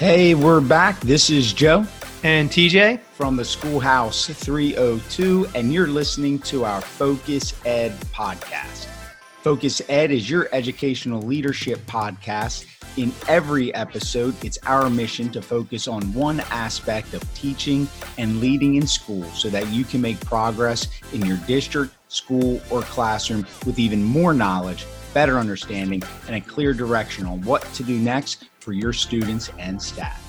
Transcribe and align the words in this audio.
Hey, 0.00 0.34
we're 0.34 0.62
back. 0.62 0.98
This 1.00 1.28
is 1.28 1.52
Joe 1.52 1.84
and 2.22 2.48
TJ 2.48 3.00
from 3.00 3.36
the 3.36 3.44
Schoolhouse 3.44 4.28
302, 4.28 5.48
and 5.54 5.74
you're 5.74 5.88
listening 5.88 6.38
to 6.38 6.64
our 6.64 6.80
Focus 6.80 7.52
Ed 7.66 7.92
podcast. 8.10 8.86
Focus 9.42 9.82
Ed 9.90 10.10
is 10.10 10.30
your 10.30 10.48
educational 10.52 11.20
leadership 11.20 11.80
podcast. 11.80 12.64
In 12.96 13.12
every 13.28 13.74
episode, 13.74 14.42
it's 14.42 14.56
our 14.64 14.88
mission 14.88 15.28
to 15.32 15.42
focus 15.42 15.86
on 15.86 16.14
one 16.14 16.40
aspect 16.50 17.12
of 17.12 17.22
teaching 17.34 17.86
and 18.16 18.40
leading 18.40 18.76
in 18.76 18.86
school 18.86 19.24
so 19.24 19.50
that 19.50 19.68
you 19.68 19.84
can 19.84 20.00
make 20.00 20.18
progress 20.24 20.88
in 21.12 21.26
your 21.26 21.36
district, 21.46 21.94
school, 22.08 22.58
or 22.70 22.80
classroom 22.80 23.46
with 23.66 23.78
even 23.78 24.02
more 24.02 24.32
knowledge, 24.32 24.86
better 25.14 25.38
understanding, 25.38 26.02
and 26.26 26.36
a 26.36 26.40
clear 26.40 26.72
direction 26.72 27.26
on 27.26 27.40
what 27.42 27.62
to 27.74 27.82
do 27.82 27.98
next 27.98 28.48
for 28.60 28.72
your 28.72 28.92
students 28.92 29.50
and 29.58 29.80
staff. 29.80 30.26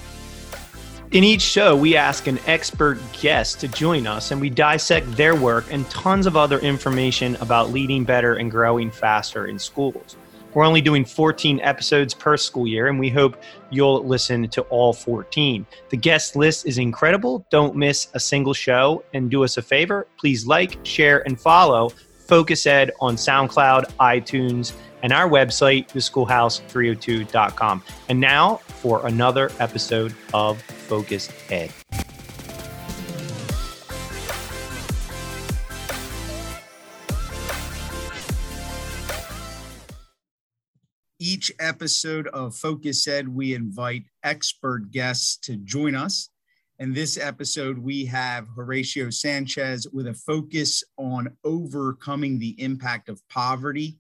In 1.12 1.26
each 1.26 1.41
show, 1.41 1.76
we 1.76 1.98
ask 1.98 2.27
an 2.27 2.40
expert 2.48 2.98
guest 3.21 3.59
to 3.59 3.67
join 3.67 4.07
us 4.07 4.31
and 4.31 4.40
we 4.40 4.49
dissect 4.49 5.12
their 5.17 5.35
work 5.35 5.66
and 5.70 5.90
tons 5.90 6.26
of 6.26 6.38
other 6.38 6.57
information 6.59 7.35
about 7.41 7.71
leading 7.71 8.05
better 8.05 8.35
and 8.35 8.49
growing 8.49 8.90
faster 8.90 9.48
in 9.48 9.59
schools. 9.59 10.16
We're 10.54 10.66
only 10.66 10.82
doing 10.82 11.05
14 11.05 11.62
episodes 11.62 12.13
per 12.13 12.35
school 12.35 12.68
year, 12.68 12.88
and 12.88 12.99
we 12.99 13.09
hope 13.09 13.41
you'll 13.70 14.04
listen 14.05 14.49
to 14.49 14.62
all 14.63 14.91
14. 14.91 15.66
The 15.90 15.98
guest 15.98 16.35
list 16.35 16.66
is 16.66 16.77
incredible. 16.77 17.45
Don't 17.49 17.76
miss 17.76 18.09
a 18.13 18.20
single 18.20 18.54
show. 18.54 19.04
And 19.13 19.32
do 19.32 19.43
us 19.43 19.57
a 19.57 19.62
favor 19.62 20.07
please 20.18 20.45
like, 20.45 20.77
share, 20.84 21.26
and 21.26 21.40
follow 21.40 21.91
Focus 22.32 22.65
Ed 22.65 22.91
on 23.01 23.18
SoundCloud, 23.18 23.91
iTunes, 23.99 24.71
and 25.04 25.12
our 25.12 25.27
website, 25.27 25.90
theschoolhouse302.com. 25.90 27.84
And 28.07 28.21
now 28.21 28.55
for 28.55 29.05
another 29.05 29.51
episode 29.60 30.15
of 30.34 30.62
Focus 30.62 31.29
Ed. 31.49 31.73
Each 41.20 41.51
episode 41.60 42.27
of 42.27 42.55
Focus 42.55 43.10
Ed, 43.10 43.27
we 43.27 43.54
invite 43.54 44.04
expert 44.23 44.90
guests 44.91 45.35
to 45.40 45.57
join 45.57 45.95
us. 45.95 46.29
In 46.82 46.93
this 46.93 47.20
episode, 47.20 47.77
we 47.77 48.05
have 48.05 48.48
Horacio 48.57 49.13
Sanchez 49.13 49.85
with 49.93 50.07
a 50.07 50.15
focus 50.15 50.84
on 50.98 51.27
overcoming 51.43 52.40
the 52.40 52.60
impact 52.60 53.07
of 53.07 53.21
poverty 53.29 53.99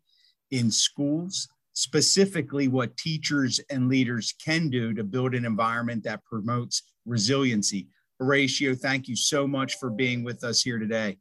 in 0.49 0.71
schools, 0.71 1.47
specifically 1.73 2.67
what 2.67 2.97
teachers 2.97 3.59
and 3.69 3.87
leaders 3.87 4.33
can 4.43 4.67
do 4.67 4.95
to 4.95 5.03
build 5.03 5.35
an 5.35 5.45
environment 5.45 6.03
that 6.05 6.25
promotes 6.25 6.81
resiliency. 7.05 7.87
Horacio, 8.19 8.75
thank 8.75 9.07
you 9.07 9.15
so 9.15 9.45
much 9.45 9.75
for 9.75 9.91
being 9.91 10.23
with 10.23 10.43
us 10.43 10.63
here 10.63 10.79
today. 10.79 11.19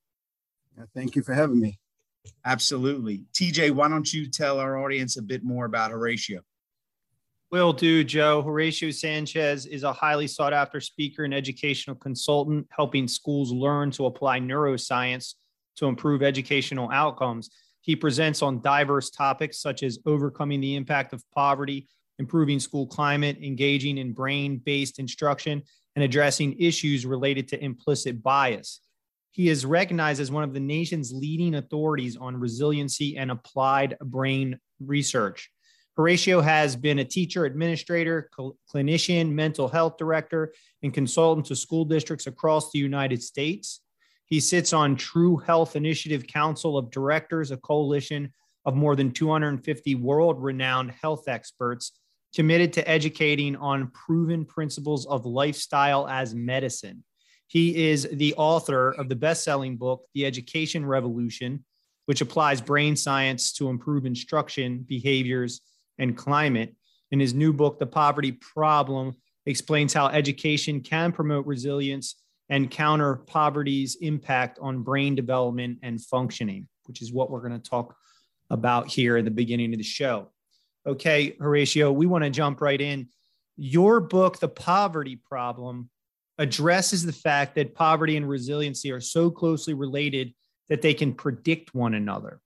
Thank 0.94 1.14
you 1.14 1.22
for 1.22 1.34
having 1.34 1.60
me. 1.60 1.78
Absolutely. 2.46 3.26
TJ, 3.34 3.72
why 3.72 3.88
don't 3.88 4.10
you 4.10 4.30
tell 4.30 4.60
our 4.60 4.82
audience 4.82 5.18
a 5.18 5.22
bit 5.22 5.44
more 5.44 5.66
about 5.66 5.90
Horacio? 5.90 6.40
Will 7.50 7.72
do, 7.72 8.04
Joe. 8.04 8.44
Horacio 8.44 8.94
Sanchez 8.94 9.66
is 9.66 9.82
a 9.82 9.92
highly 9.92 10.28
sought 10.28 10.52
after 10.52 10.80
speaker 10.80 11.24
and 11.24 11.34
educational 11.34 11.96
consultant, 11.96 12.68
helping 12.70 13.08
schools 13.08 13.50
learn 13.50 13.90
to 13.92 14.06
apply 14.06 14.38
neuroscience 14.38 15.34
to 15.74 15.86
improve 15.86 16.22
educational 16.22 16.88
outcomes. 16.92 17.50
He 17.80 17.96
presents 17.96 18.40
on 18.40 18.62
diverse 18.62 19.10
topics 19.10 19.60
such 19.60 19.82
as 19.82 19.98
overcoming 20.06 20.60
the 20.60 20.76
impact 20.76 21.12
of 21.12 21.28
poverty, 21.34 21.88
improving 22.20 22.60
school 22.60 22.86
climate, 22.86 23.38
engaging 23.42 23.98
in 23.98 24.12
brain 24.12 24.58
based 24.58 25.00
instruction, 25.00 25.60
and 25.96 26.04
addressing 26.04 26.56
issues 26.56 27.04
related 27.04 27.48
to 27.48 27.64
implicit 27.64 28.22
bias. 28.22 28.80
He 29.32 29.48
is 29.48 29.66
recognized 29.66 30.20
as 30.20 30.30
one 30.30 30.44
of 30.44 30.54
the 30.54 30.60
nation's 30.60 31.12
leading 31.12 31.56
authorities 31.56 32.16
on 32.16 32.36
resiliency 32.36 33.16
and 33.16 33.32
applied 33.32 33.96
brain 34.00 34.60
research. 34.78 35.50
Horacio 35.98 36.42
has 36.42 36.76
been 36.76 37.00
a 37.00 37.04
teacher, 37.04 37.44
administrator, 37.44 38.30
cl- 38.34 38.56
clinician, 38.72 39.32
mental 39.32 39.68
health 39.68 39.96
director, 39.96 40.52
and 40.82 40.94
consultant 40.94 41.46
to 41.46 41.56
school 41.56 41.84
districts 41.84 42.26
across 42.26 42.70
the 42.70 42.78
United 42.78 43.22
States. 43.22 43.80
He 44.26 44.40
sits 44.40 44.72
on 44.72 44.96
True 44.96 45.36
Health 45.38 45.76
Initiative 45.76 46.26
Council 46.26 46.78
of 46.78 46.90
Directors, 46.90 47.50
a 47.50 47.56
coalition 47.56 48.32
of 48.64 48.76
more 48.76 48.94
than 48.94 49.10
250 49.10 49.94
world 49.96 50.42
renowned 50.42 50.92
health 50.92 51.28
experts 51.28 51.92
committed 52.34 52.72
to 52.74 52.88
educating 52.88 53.56
on 53.56 53.90
proven 53.90 54.44
principles 54.44 55.06
of 55.06 55.26
lifestyle 55.26 56.06
as 56.06 56.34
medicine. 56.34 57.02
He 57.48 57.88
is 57.88 58.08
the 58.12 58.34
author 58.34 58.92
of 58.92 59.08
the 59.08 59.16
best 59.16 59.42
selling 59.42 59.76
book, 59.76 60.04
The 60.14 60.24
Education 60.24 60.86
Revolution, 60.86 61.64
which 62.06 62.20
applies 62.20 62.60
brain 62.60 62.94
science 62.94 63.52
to 63.54 63.68
improve 63.68 64.06
instruction, 64.06 64.84
behaviors, 64.86 65.60
and 66.00 66.16
climate. 66.16 66.74
In 67.12 67.20
his 67.20 67.34
new 67.34 67.52
book, 67.52 67.78
The 67.78 67.86
Poverty 67.86 68.32
Problem, 68.32 69.14
explains 69.46 69.92
how 69.92 70.08
education 70.08 70.80
can 70.80 71.12
promote 71.12 71.46
resilience 71.46 72.16
and 72.48 72.70
counter 72.70 73.16
poverty's 73.16 73.96
impact 74.00 74.58
on 74.60 74.82
brain 74.82 75.14
development 75.14 75.78
and 75.82 76.02
functioning, 76.04 76.66
which 76.86 77.00
is 77.00 77.12
what 77.12 77.30
we're 77.30 77.46
going 77.46 77.60
to 77.60 77.70
talk 77.70 77.94
about 78.50 78.88
here 78.88 79.16
at 79.16 79.24
the 79.24 79.30
beginning 79.30 79.72
of 79.72 79.78
the 79.78 79.84
show. 79.84 80.28
Okay, 80.86 81.36
Horacio, 81.40 81.94
we 81.94 82.06
want 82.06 82.24
to 82.24 82.30
jump 82.30 82.60
right 82.60 82.80
in. 82.80 83.08
Your 83.56 84.00
book, 84.00 84.40
The 84.40 84.48
Poverty 84.48 85.16
Problem, 85.16 85.90
addresses 86.38 87.04
the 87.04 87.12
fact 87.12 87.54
that 87.54 87.74
poverty 87.74 88.16
and 88.16 88.28
resiliency 88.28 88.90
are 88.90 89.00
so 89.00 89.30
closely 89.30 89.74
related 89.74 90.32
that 90.68 90.80
they 90.80 90.94
can 90.94 91.12
predict 91.12 91.74
one 91.74 91.94
another. 91.94 92.40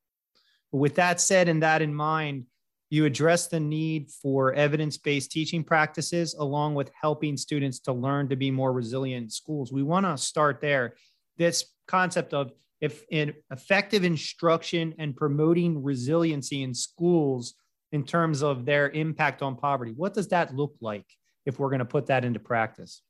But 0.73 0.79
with 0.79 0.97
that 0.97 1.21
said 1.21 1.49
and 1.49 1.63
that 1.63 1.81
in 1.81 1.95
mind, 1.95 2.47
you 2.95 3.07
address 3.07 3.49
the 3.49 3.59
need 3.59 4.09
for 4.11 4.53
evidence 4.55 4.97
based 4.97 5.33
teaching 5.33 5.65
practices 5.65 6.35
along 6.35 6.77
with 6.77 6.93
helping 7.01 7.37
students 7.37 7.81
to 7.81 7.93
learn 7.93 8.29
to 8.29 8.37
be 8.37 8.53
more 8.53 8.73
resilient 8.73 9.25
in 9.25 9.31
schools. 9.31 9.73
We 9.73 9.83
want 9.83 10.07
to 10.07 10.17
start 10.17 10.61
there. 10.61 10.95
This 11.37 11.65
concept 11.89 12.33
of 12.33 12.53
if 12.81 13.05
in 13.11 13.35
effective 13.51 14.05
instruction 14.05 14.95
and 14.99 15.17
promoting 15.17 15.83
resiliency 15.83 16.63
in 16.63 16.73
schools 16.73 17.55
in 17.91 18.05
terms 18.05 18.43
of 18.43 18.65
their 18.65 18.91
impact 18.91 19.43
on 19.43 19.57
poverty, 19.57 19.93
what 19.97 20.15
does 20.15 20.29
that 20.29 20.55
look 20.55 20.75
like 20.81 21.07
if 21.47 21.59
we're 21.59 21.71
going 21.71 21.81
to 21.81 21.85
put 21.85 22.07
that 22.07 22.25
into 22.25 22.39
practice? 22.39 23.03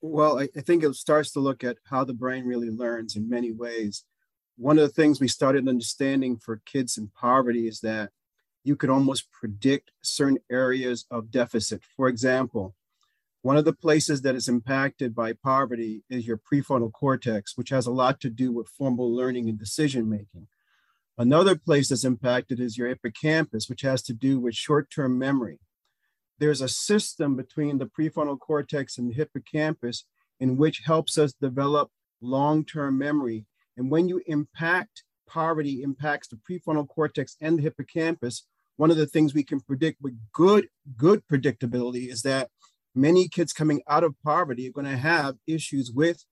Well, 0.00 0.38
I, 0.38 0.48
I 0.56 0.60
think 0.62 0.82
it 0.82 0.94
starts 0.94 1.32
to 1.32 1.40
look 1.40 1.62
at 1.62 1.76
how 1.84 2.04
the 2.04 2.14
brain 2.14 2.46
really 2.46 2.70
learns 2.70 3.16
in 3.16 3.28
many 3.28 3.52
ways. 3.52 4.04
One 4.56 4.78
of 4.78 4.88
the 4.88 4.94
things 4.94 5.20
we 5.20 5.28
started 5.28 5.68
understanding 5.68 6.38
for 6.38 6.62
kids 6.64 6.96
in 6.96 7.08
poverty 7.08 7.68
is 7.68 7.80
that 7.80 8.10
you 8.64 8.76
could 8.76 8.90
almost 8.90 9.30
predict 9.32 9.90
certain 10.02 10.38
areas 10.50 11.06
of 11.10 11.30
deficit. 11.30 11.82
For 11.96 12.08
example, 12.08 12.74
one 13.42 13.56
of 13.56 13.64
the 13.64 13.72
places 13.72 14.20
that 14.22 14.34
is 14.34 14.48
impacted 14.48 15.14
by 15.14 15.32
poverty 15.32 16.02
is 16.10 16.26
your 16.26 16.38
prefrontal 16.38 16.92
cortex, 16.92 17.56
which 17.56 17.70
has 17.70 17.86
a 17.86 17.92
lot 17.92 18.20
to 18.20 18.28
do 18.28 18.52
with 18.52 18.68
formal 18.68 19.14
learning 19.14 19.48
and 19.48 19.58
decision 19.58 20.10
making. 20.10 20.48
Another 21.16 21.56
place 21.56 21.88
that's 21.88 22.04
impacted 22.04 22.60
is 22.60 22.76
your 22.76 22.88
hippocampus, 22.88 23.68
which 23.68 23.82
has 23.82 24.02
to 24.02 24.12
do 24.12 24.38
with 24.38 24.54
short 24.54 24.90
term 24.90 25.18
memory. 25.18 25.58
There's 26.38 26.60
a 26.60 26.68
system 26.68 27.36
between 27.36 27.78
the 27.78 27.86
prefrontal 27.86 28.38
cortex 28.38 28.98
and 28.98 29.10
the 29.10 29.14
hippocampus 29.14 30.04
in 30.38 30.56
which 30.56 30.82
helps 30.84 31.18
us 31.18 31.32
develop 31.32 31.90
long 32.20 32.64
term 32.64 32.98
memory. 32.98 33.46
And 33.76 33.90
when 33.90 34.08
you 34.08 34.22
impact 34.26 35.04
poverty 35.30 35.82
impacts 35.82 36.28
the 36.28 36.36
prefrontal 36.36 36.88
cortex 36.88 37.36
and 37.40 37.58
the 37.58 37.62
hippocampus, 37.62 38.46
one 38.76 38.90
of 38.90 38.96
the 38.96 39.06
things 39.06 39.34
we 39.34 39.44
can 39.44 39.60
predict 39.60 40.00
with 40.02 40.18
good, 40.32 40.68
good 40.96 41.22
predictability 41.30 42.10
is 42.10 42.22
that 42.22 42.48
many 42.94 43.28
kids 43.28 43.52
coming 43.52 43.82
out 43.88 44.04
of 44.04 44.14
poverty 44.24 44.68
are 44.68 44.72
going 44.72 44.86
to 44.86 44.96
have 44.96 45.36
issues 45.46 45.92
with 45.92 46.24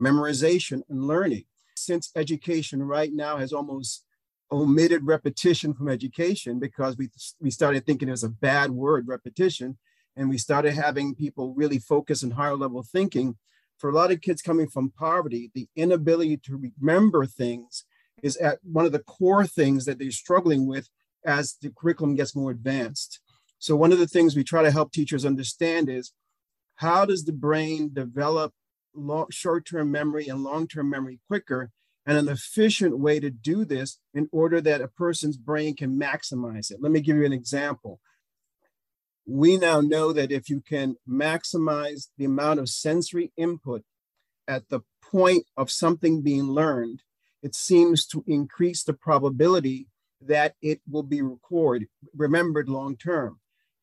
memorization 0.00 0.82
and 0.88 1.06
learning. 1.06 1.44
Since 1.76 2.10
education 2.16 2.82
right 2.82 3.12
now 3.12 3.36
has 3.36 3.52
almost 3.52 4.04
omitted 4.50 5.02
repetition 5.04 5.74
from 5.74 5.88
education 5.88 6.58
because 6.58 6.96
we, 6.96 7.10
we 7.40 7.50
started 7.50 7.84
thinking 7.84 8.08
it 8.08 8.12
was 8.12 8.24
a 8.24 8.28
bad 8.28 8.70
word, 8.70 9.08
repetition, 9.08 9.76
and 10.16 10.30
we 10.30 10.38
started 10.38 10.72
having 10.72 11.14
people 11.14 11.54
really 11.54 11.78
focus 11.78 12.22
on 12.24 12.30
higher 12.30 12.56
level 12.56 12.82
thinking. 12.82 13.36
For 13.78 13.90
a 13.90 13.94
lot 13.94 14.10
of 14.10 14.22
kids 14.22 14.40
coming 14.40 14.68
from 14.68 14.90
poverty, 14.90 15.50
the 15.54 15.68
inability 15.76 16.38
to 16.44 16.72
remember 16.80 17.26
things 17.26 17.84
is 18.22 18.36
at 18.36 18.58
one 18.62 18.86
of 18.86 18.92
the 18.92 19.00
core 19.00 19.46
things 19.46 19.84
that 19.84 19.98
they're 19.98 20.10
struggling 20.10 20.66
with 20.66 20.88
as 21.24 21.56
the 21.60 21.70
curriculum 21.76 22.14
gets 22.14 22.36
more 22.36 22.50
advanced. 22.50 23.20
So 23.58 23.74
one 23.76 23.92
of 23.92 23.98
the 23.98 24.06
things 24.06 24.36
we 24.36 24.44
try 24.44 24.62
to 24.62 24.70
help 24.70 24.92
teachers 24.92 25.24
understand 25.24 25.88
is 25.88 26.12
how 26.76 27.04
does 27.04 27.24
the 27.24 27.32
brain 27.32 27.90
develop 27.92 28.52
short-term 29.30 29.90
memory 29.90 30.28
and 30.28 30.42
long-term 30.42 30.88
memory 30.88 31.20
quicker 31.26 31.70
and 32.06 32.16
an 32.16 32.28
efficient 32.28 32.98
way 32.98 33.18
to 33.18 33.30
do 33.30 33.64
this 33.64 33.98
in 34.14 34.28
order 34.30 34.60
that 34.60 34.80
a 34.80 34.88
person's 34.88 35.36
brain 35.36 35.74
can 35.74 35.98
maximize 35.98 36.70
it. 36.70 36.78
Let 36.80 36.92
me 36.92 37.00
give 37.00 37.16
you 37.16 37.26
an 37.26 37.32
example. 37.32 38.00
we 39.26 39.56
now 39.56 39.80
know 39.80 40.12
that 40.12 40.30
if 40.30 40.48
you 40.48 40.60
can 40.60 40.96
maximize 41.08 42.08
the 42.16 42.24
amount 42.24 42.60
of 42.60 42.68
sensory 42.68 43.32
input 43.36 43.82
at 44.46 44.68
the 44.68 44.80
point 45.02 45.44
of 45.56 45.70
something 45.70 46.22
being 46.22 46.44
learned, 46.44 47.02
it 47.42 47.54
seems 47.54 48.06
to 48.06 48.24
increase 48.26 48.82
the 48.82 48.92
probability 48.92 49.88
that 50.20 50.54
it 50.62 50.80
will 50.90 51.02
be 51.02 51.22
recorded, 51.22 51.88
remembered 52.14 52.68
long 52.68 52.96
term. 52.96 53.38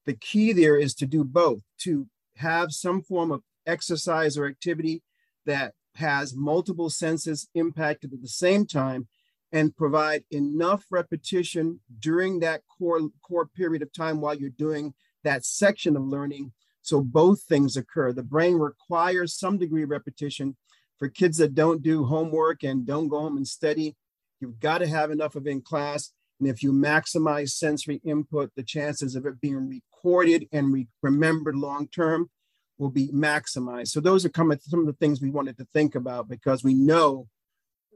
The 0.05 0.13
key 0.13 0.51
there 0.51 0.77
is 0.77 0.93
to 0.95 1.05
do 1.05 1.23
both, 1.23 1.61
to 1.79 2.07
have 2.37 2.71
some 2.71 3.01
form 3.01 3.31
of 3.31 3.43
exercise 3.65 4.37
or 4.37 4.47
activity 4.47 5.01
that 5.45 5.73
has 5.95 6.35
multiple 6.35 6.89
senses 6.89 7.47
impacted 7.53 8.13
at 8.13 8.21
the 8.21 8.27
same 8.27 8.65
time 8.65 9.07
and 9.51 9.75
provide 9.75 10.23
enough 10.31 10.85
repetition 10.89 11.79
during 11.99 12.39
that 12.39 12.63
core, 12.67 12.99
core 13.21 13.45
period 13.45 13.83
of 13.83 13.93
time 13.93 14.19
while 14.19 14.35
you're 14.35 14.49
doing 14.49 14.93
that 15.23 15.45
section 15.45 15.95
of 15.95 16.03
learning. 16.03 16.51
So 16.81 17.01
both 17.01 17.43
things 17.43 17.77
occur. 17.77 18.11
The 18.11 18.23
brain 18.23 18.55
requires 18.55 19.37
some 19.37 19.57
degree 19.57 19.83
of 19.83 19.89
repetition. 19.89 20.57
For 21.03 21.09
kids 21.09 21.37
that 21.39 21.53
don't 21.53 21.83
do 21.83 22.05
homework 22.05 22.63
and 22.63 22.85
don't 22.85 23.09
go 23.09 23.19
home 23.19 23.35
and 23.35 23.45
study, 23.45 23.97
you've 24.39 24.61
got 24.61 24.77
to 24.77 24.87
have 24.87 25.11
enough 25.11 25.35
of 25.35 25.45
in 25.45 25.59
class. 25.59 26.13
And 26.39 26.47
if 26.47 26.63
you 26.63 26.71
maximize 26.71 27.49
sensory 27.49 27.99
input, 28.05 28.51
the 28.55 28.63
chances 28.63 29.13
of 29.17 29.25
it 29.25 29.41
being 29.41 29.67
recorded 29.67 30.47
and 30.53 30.71
re- 30.71 30.87
remembered 31.01 31.57
long 31.57 31.89
term 31.89 32.29
will 32.77 32.89
be 32.89 33.09
maximized. 33.09 33.89
So 33.89 33.99
those 33.99 34.25
are 34.25 34.31
some 34.33 34.49
of 34.49 34.85
the 34.85 34.95
things 34.97 35.21
we 35.21 35.29
wanted 35.29 35.57
to 35.57 35.67
think 35.73 35.93
about 35.93 36.29
because 36.29 36.63
we 36.63 36.73
know 36.73 37.27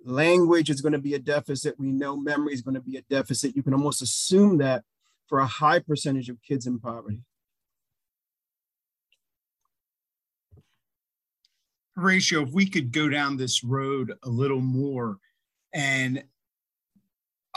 language 0.03 0.69
is 0.69 0.81
going 0.81 0.91
to 0.91 0.99
be 0.99 1.13
a 1.13 1.19
deficit. 1.19 1.79
We 1.79 1.93
know 1.93 2.17
memory 2.17 2.55
is 2.55 2.61
going 2.61 2.75
to 2.75 2.81
be 2.81 2.97
a 2.97 3.03
deficit. 3.03 3.55
You 3.55 3.63
can 3.63 3.73
almost 3.73 4.01
assume 4.01 4.57
that 4.57 4.83
for 5.29 5.39
a 5.39 5.47
high 5.47 5.79
percentage 5.79 6.27
of 6.27 6.41
kids 6.41 6.67
in 6.67 6.77
poverty. 6.77 7.21
Horacio, 11.97 12.43
if 12.43 12.53
we 12.53 12.67
could 12.67 12.91
go 12.91 13.09
down 13.09 13.37
this 13.37 13.63
road 13.63 14.13
a 14.23 14.29
little 14.29 14.61
more 14.61 15.17
and 15.73 16.23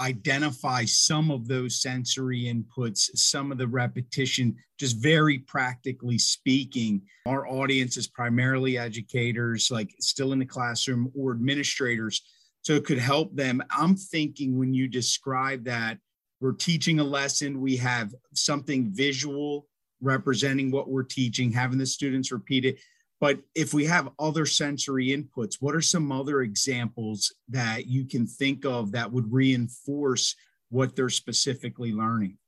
identify 0.00 0.84
some 0.86 1.30
of 1.30 1.46
those 1.46 1.82
sensory 1.82 2.44
inputs, 2.44 3.10
some 3.16 3.52
of 3.52 3.58
the 3.58 3.68
repetition, 3.68 4.56
just 4.78 4.96
very 4.96 5.40
practically 5.40 6.16
speaking. 6.16 7.02
Our 7.26 7.46
audience 7.46 7.98
is 7.98 8.06
primarily 8.06 8.78
educators, 8.78 9.70
like 9.70 9.94
still 10.00 10.32
in 10.32 10.38
the 10.38 10.46
classroom, 10.46 11.12
or 11.14 11.32
administrators. 11.32 12.22
So 12.62 12.74
it 12.74 12.86
could 12.86 12.98
help 12.98 13.36
them. 13.36 13.62
I'm 13.70 13.94
thinking 13.94 14.58
when 14.58 14.72
you 14.72 14.88
describe 14.88 15.64
that, 15.64 15.98
we're 16.40 16.52
teaching 16.52 17.00
a 17.00 17.04
lesson, 17.04 17.60
we 17.60 17.76
have 17.76 18.14
something 18.34 18.90
visual 18.90 19.66
representing 20.00 20.70
what 20.70 20.88
we're 20.88 21.02
teaching, 21.02 21.52
having 21.52 21.78
the 21.78 21.84
students 21.84 22.32
repeat 22.32 22.64
it. 22.64 22.78
But 23.20 23.40
if 23.54 23.74
we 23.74 23.84
have 23.84 24.08
other 24.18 24.46
sensory 24.46 25.08
inputs, 25.08 25.56
what 25.60 25.74
are 25.74 25.82
some 25.82 26.10
other 26.10 26.40
examples 26.40 27.34
that 27.50 27.86
you 27.86 28.06
can 28.06 28.26
think 28.26 28.64
of 28.64 28.92
that 28.92 29.12
would 29.12 29.30
reinforce 29.30 30.34
what 30.70 30.96
they're 30.96 31.10
specifically 31.10 31.92
learning? 31.92 32.38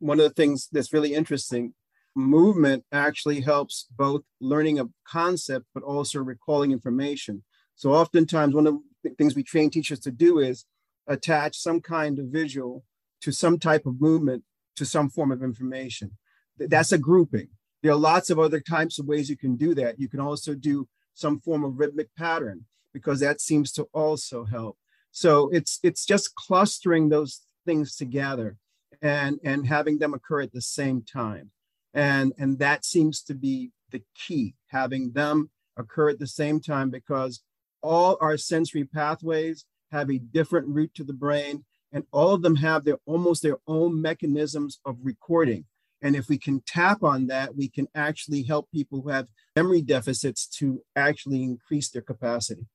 One 0.00 0.18
of 0.18 0.24
the 0.24 0.34
things 0.34 0.68
that's 0.72 0.92
really 0.92 1.14
interesting 1.14 1.74
movement 2.16 2.84
actually 2.92 3.40
helps 3.40 3.86
both 3.96 4.22
learning 4.40 4.80
a 4.80 4.88
concept, 5.06 5.66
but 5.74 5.84
also 5.84 6.18
recalling 6.18 6.72
information. 6.72 7.44
So, 7.76 7.92
oftentimes, 7.92 8.54
one 8.54 8.66
of 8.66 8.78
the 9.02 9.10
things 9.10 9.34
we 9.34 9.42
train 9.42 9.70
teachers 9.70 10.00
to 10.00 10.10
do 10.10 10.38
is 10.38 10.64
attach 11.06 11.56
some 11.56 11.80
kind 11.80 12.18
of 12.18 12.26
visual 12.26 12.84
to 13.20 13.32
some 13.32 13.58
type 13.58 13.86
of 13.86 14.00
movement 14.00 14.42
to 14.76 14.84
some 14.84 15.08
form 15.08 15.30
of 15.32 15.42
information. 15.42 16.16
That's 16.58 16.92
a 16.92 16.98
grouping. 16.98 17.48
There 17.84 17.92
are 17.92 17.96
lots 17.96 18.30
of 18.30 18.38
other 18.38 18.60
types 18.60 18.98
of 18.98 19.04
ways 19.04 19.28
you 19.28 19.36
can 19.36 19.56
do 19.56 19.74
that. 19.74 20.00
You 20.00 20.08
can 20.08 20.18
also 20.18 20.54
do 20.54 20.88
some 21.12 21.38
form 21.38 21.64
of 21.64 21.78
rhythmic 21.78 22.08
pattern 22.16 22.64
because 22.94 23.20
that 23.20 23.42
seems 23.42 23.72
to 23.72 23.82
also 23.92 24.46
help. 24.46 24.78
So 25.10 25.50
it's 25.50 25.80
it's 25.82 26.06
just 26.06 26.34
clustering 26.34 27.10
those 27.10 27.42
things 27.66 27.94
together 27.94 28.56
and 29.02 29.38
and 29.44 29.66
having 29.66 29.98
them 29.98 30.14
occur 30.14 30.40
at 30.40 30.54
the 30.54 30.62
same 30.62 31.02
time. 31.02 31.50
And 31.92 32.32
and 32.38 32.58
that 32.58 32.86
seems 32.86 33.20
to 33.24 33.34
be 33.34 33.70
the 33.90 34.02
key, 34.14 34.54
having 34.68 35.12
them 35.12 35.50
occur 35.76 36.08
at 36.08 36.18
the 36.18 36.26
same 36.26 36.60
time 36.60 36.88
because 36.88 37.42
all 37.82 38.16
our 38.22 38.38
sensory 38.38 38.84
pathways 38.84 39.66
have 39.92 40.10
a 40.10 40.18
different 40.18 40.68
route 40.68 40.94
to 40.94 41.04
the 41.04 41.12
brain 41.12 41.66
and 41.92 42.06
all 42.12 42.32
of 42.32 42.40
them 42.40 42.56
have 42.56 42.84
their 42.84 42.98
almost 43.04 43.42
their 43.42 43.58
own 43.66 44.00
mechanisms 44.00 44.80
of 44.86 44.96
recording 45.02 45.66
and 46.04 46.14
if 46.14 46.28
we 46.28 46.36
can 46.36 46.60
tap 46.60 47.02
on 47.02 47.26
that, 47.28 47.56
we 47.56 47.66
can 47.66 47.88
actually 47.94 48.42
help 48.42 48.70
people 48.70 49.00
who 49.00 49.08
have 49.08 49.26
memory 49.56 49.80
deficits 49.80 50.46
to 50.46 50.82
actually 50.94 51.42
increase 51.42 51.88
their 51.88 52.02
capacity. 52.02 52.66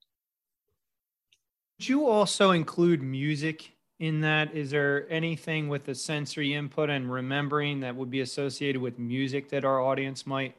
Would 1.77 1.87
you 1.87 2.07
also 2.07 2.51
include 2.51 3.03
music 3.03 3.71
in 3.99 4.21
that? 4.21 4.55
Is 4.55 4.71
there 4.71 5.05
anything 5.11 5.69
with 5.69 5.85
the 5.85 5.93
sensory 5.93 6.55
input 6.55 6.89
and 6.89 7.09
remembering 7.09 7.81
that 7.81 7.95
would 7.95 8.09
be 8.09 8.21
associated 8.21 8.81
with 8.81 8.97
music 8.97 9.49
that 9.49 9.63
our 9.63 9.79
audience 9.79 10.25
might 10.25 10.55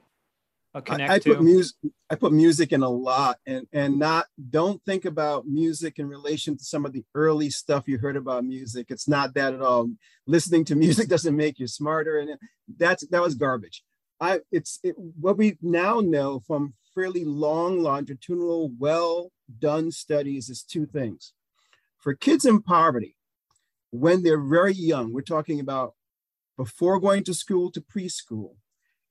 connect 0.79 1.11
I, 1.11 1.15
I 1.15 1.19
to? 1.19 1.35
Put 1.35 1.43
music, 1.43 1.77
I 2.11 2.15
put 2.15 2.33
music 2.33 2.73
in 2.73 2.83
a 2.83 2.89
lot 2.89 3.39
and, 3.47 3.67
and 3.73 3.99
not, 3.99 4.27
don't 4.51 4.81
think 4.85 5.05
about 5.05 5.47
music 5.47 5.99
in 5.99 6.09
relation 6.09 6.57
to 6.57 6.65
some 6.65 6.85
of 6.85 6.93
the 6.93 7.05
early 7.15 7.51
stuff 7.51 7.89
you 7.89 7.99
heard 7.99 8.17
about 8.17 8.45
music. 8.45 8.87
It's 8.91 9.09
not 9.09 9.35
that 9.35 9.55
at 9.55 9.63
all. 9.63 9.91
Listening 10.27 10.65
to 10.67 10.77
music 10.77 11.09
doesn't 11.09 11.37
make 11.37 11.59
you 11.59 11.67
smarter. 11.67 12.19
And 12.19 12.39
that's, 12.77 13.07
that 13.09 13.23
was 13.23 13.35
garbage. 13.35 13.83
I, 14.21 14.41
it's 14.53 14.79
it, 14.85 14.95
what 14.97 15.39
we 15.39 15.57
now 15.63 16.01
know 16.01 16.41
from 16.47 16.75
fairly 16.95 17.25
long, 17.25 17.83
longitudinal, 17.83 18.71
well 18.79 19.33
done 19.59 19.91
studies 19.91 20.49
is 20.49 20.63
two 20.63 20.87
things. 20.87 21.33
For 21.99 22.15
kids 22.15 22.45
in 22.45 22.63
poverty, 22.63 23.17
when 23.91 24.23
they're 24.23 24.41
very 24.41 24.75
young, 24.75 25.13
we're 25.13 25.23
talking 25.23 25.61
about 25.61 25.95
before 26.57 27.01
going 27.01 27.25
to 27.25 27.35
school 27.35 27.71
to 27.73 27.81
preschool, 27.81 28.55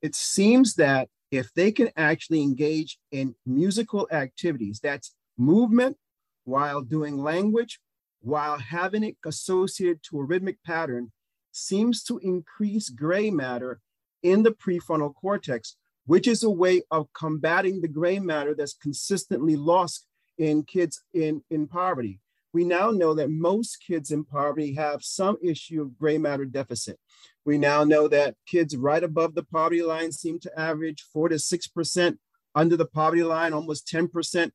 it 0.01 0.15
seems 0.15 0.75
that 0.75 1.09
if 1.31 1.53
they 1.53 1.71
can 1.71 1.89
actually 1.95 2.41
engage 2.41 2.97
in 3.11 3.35
musical 3.45 4.07
activities, 4.11 4.79
that's 4.81 5.13
movement 5.37 5.97
while 6.43 6.81
doing 6.81 7.17
language, 7.17 7.79
while 8.21 8.57
having 8.57 9.03
it 9.03 9.17
associated 9.25 10.01
to 10.03 10.19
a 10.19 10.23
rhythmic 10.23 10.57
pattern, 10.65 11.11
seems 11.51 12.03
to 12.03 12.19
increase 12.19 12.89
gray 12.89 13.29
matter 13.29 13.79
in 14.23 14.43
the 14.43 14.51
prefrontal 14.51 15.13
cortex, 15.13 15.75
which 16.05 16.27
is 16.27 16.43
a 16.43 16.49
way 16.49 16.81
of 16.91 17.11
combating 17.13 17.81
the 17.81 17.87
gray 17.87 18.19
matter 18.19 18.53
that's 18.55 18.73
consistently 18.73 19.55
lost 19.55 20.05
in 20.37 20.63
kids 20.63 21.03
in, 21.13 21.41
in 21.49 21.67
poverty. 21.67 22.19
We 22.53 22.63
now 22.63 22.89
know 22.89 23.13
that 23.13 23.29
most 23.29 23.77
kids 23.85 24.11
in 24.11 24.23
poverty 24.23 24.73
have 24.73 25.03
some 25.03 25.37
issue 25.41 25.81
of 25.81 25.97
gray 25.97 26.17
matter 26.17 26.45
deficit. 26.45 26.99
We 27.45 27.57
now 27.57 27.83
know 27.83 28.07
that 28.07 28.35
kids 28.47 28.75
right 28.75 29.03
above 29.03 29.35
the 29.35 29.43
poverty 29.43 29.83
line 29.83 30.11
seem 30.11 30.39
to 30.39 30.59
average 30.59 31.05
four 31.13 31.29
to 31.29 31.35
6%, 31.35 32.17
under 32.55 32.75
the 32.75 32.85
poverty 32.85 33.23
line, 33.23 33.53
almost 33.53 33.87
10%. 33.87 34.51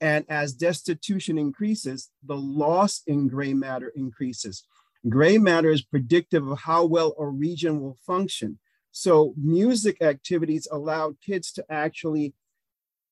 And 0.00 0.24
as 0.28 0.54
destitution 0.54 1.38
increases, 1.38 2.10
the 2.24 2.36
loss 2.36 3.02
in 3.06 3.28
gray 3.28 3.54
matter 3.54 3.92
increases. 3.94 4.64
Gray 5.08 5.38
matter 5.38 5.70
is 5.70 5.82
predictive 5.82 6.46
of 6.46 6.60
how 6.60 6.84
well 6.84 7.14
a 7.18 7.26
region 7.26 7.80
will 7.80 7.96
function. 8.06 8.58
So, 8.92 9.34
music 9.36 10.02
activities 10.02 10.68
allow 10.70 11.14
kids 11.24 11.50
to 11.52 11.64
actually 11.70 12.34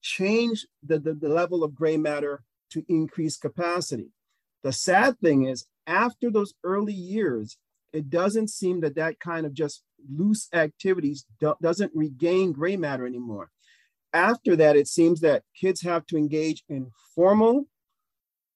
change 0.02 0.66
the, 0.82 0.98
the, 0.98 1.14
the 1.14 1.28
level 1.28 1.64
of 1.64 1.74
gray 1.74 1.96
matter 1.96 2.42
to 2.70 2.84
increase 2.88 3.36
capacity. 3.36 4.08
The 4.62 4.72
sad 4.72 5.18
thing 5.20 5.46
is, 5.46 5.66
after 5.86 6.30
those 6.30 6.54
early 6.64 6.92
years, 6.92 7.56
it 7.92 8.10
doesn't 8.10 8.48
seem 8.48 8.80
that 8.80 8.94
that 8.96 9.18
kind 9.18 9.46
of 9.46 9.54
just 9.54 9.82
loose 10.08 10.48
activities 10.52 11.24
do, 11.40 11.54
doesn't 11.60 11.92
regain 11.94 12.52
gray 12.52 12.76
matter 12.76 13.06
anymore. 13.06 13.50
After 14.12 14.56
that, 14.56 14.76
it 14.76 14.88
seems 14.88 15.20
that 15.20 15.44
kids 15.58 15.82
have 15.82 16.06
to 16.06 16.16
engage 16.16 16.64
in 16.68 16.90
formal 17.14 17.66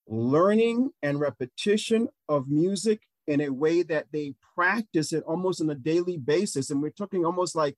learning 0.07 0.91
and 1.03 1.21
repetition 1.21 2.09
of 2.29 2.49
music 2.49 3.01
in 3.27 3.41
a 3.41 3.49
way 3.49 3.83
that 3.83 4.07
they 4.13 4.35
practice 4.55 5.13
it 5.13 5.25
almost 5.27 5.61
on 5.61 5.71
a 5.71 5.75
daily 5.75 6.19
basis. 6.19 6.71
And 6.71 6.83
we're 6.83 6.91
talking 6.91 7.25
almost 7.25 7.57
like 7.57 7.77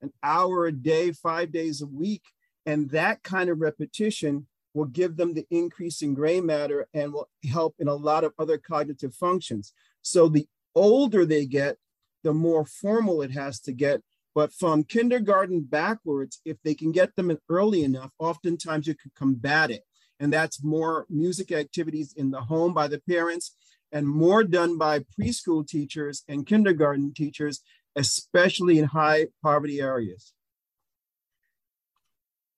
an 0.00 0.12
hour 0.22 0.66
a 0.66 0.72
day, 0.72 1.12
five 1.12 1.52
days 1.52 1.82
a 1.82 1.86
week. 1.86 2.22
And 2.64 2.90
that 2.90 3.22
kind 3.22 3.50
of 3.50 3.60
repetition 3.60 4.46
will 4.78 4.86
give 4.86 5.16
them 5.16 5.34
the 5.34 5.44
increase 5.50 6.02
in 6.02 6.14
gray 6.14 6.40
matter 6.40 6.86
and 6.94 7.12
will 7.12 7.28
help 7.50 7.74
in 7.80 7.88
a 7.88 7.94
lot 7.94 8.22
of 8.22 8.32
other 8.38 8.56
cognitive 8.56 9.12
functions. 9.14 9.72
So 10.02 10.28
the 10.28 10.46
older 10.74 11.26
they 11.26 11.46
get, 11.46 11.76
the 12.22 12.32
more 12.32 12.64
formal 12.64 13.20
it 13.22 13.32
has 13.32 13.58
to 13.60 13.72
get. 13.72 14.02
But 14.36 14.52
from 14.52 14.84
kindergarten 14.84 15.62
backwards, 15.62 16.40
if 16.44 16.58
they 16.62 16.74
can 16.74 16.92
get 16.92 17.16
them 17.16 17.36
early 17.48 17.82
enough, 17.82 18.12
oftentimes 18.20 18.86
you 18.86 18.94
can 18.94 19.10
combat 19.16 19.72
it. 19.72 19.82
And 20.20 20.32
that's 20.32 20.62
more 20.62 21.06
music 21.10 21.50
activities 21.50 22.12
in 22.12 22.30
the 22.30 22.42
home 22.42 22.72
by 22.72 22.86
the 22.86 23.00
parents 23.00 23.56
and 23.90 24.06
more 24.06 24.44
done 24.44 24.78
by 24.78 25.00
preschool 25.18 25.66
teachers 25.66 26.22
and 26.28 26.46
kindergarten 26.46 27.12
teachers 27.12 27.62
especially 27.98 28.78
in 28.78 28.84
high 28.84 29.26
poverty 29.42 29.80
areas. 29.80 30.32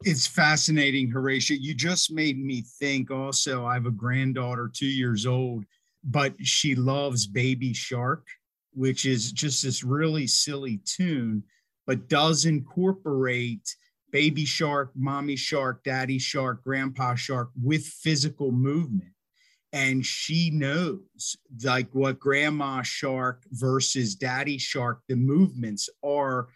It's 0.03 0.27
fascinating, 0.27 1.13
Horacio. 1.13 1.59
You 1.61 1.75
just 1.75 2.11
made 2.11 2.39
me 2.39 2.63
think 2.79 3.11
also. 3.11 3.67
I 3.67 3.75
have 3.75 3.87
a 3.87 3.91
granddaughter, 3.91 4.71
two 4.73 4.87
years 4.87 5.27
old, 5.27 5.65
but 6.05 6.35
she 6.43 6.75
loves 6.75 7.27
Baby 7.27 7.75
Shark, 7.75 8.27
which 8.73 9.05
is 9.05 9.31
just 9.31 9.63
this 9.63 9.85
really 9.85 10.27
silly 10.27 10.81
tune, 10.87 11.43
but 11.87 12.09
does 12.09 12.47
incorporate 12.47 13.77
Baby 14.11 14.47
Shark, 14.47 14.91
Mommy 14.95 15.37
Shark, 15.37 15.85
Daddy 15.85 16.19
Shark, 16.19 16.65
Grandpa 16.65 17.15
Shark 17.15 17.51
with 17.63 17.85
physical 17.85 18.53
movement 18.53 19.13
and 19.73 20.05
she 20.05 20.51
knows 20.51 21.37
like 21.63 21.89
what 21.93 22.19
grandma 22.19 22.83
shark 22.83 23.45
versus 23.53 24.15
daddy 24.15 24.59
shark 24.59 25.01
the 25.09 25.15
movements 25.15 25.89
are 26.05 26.49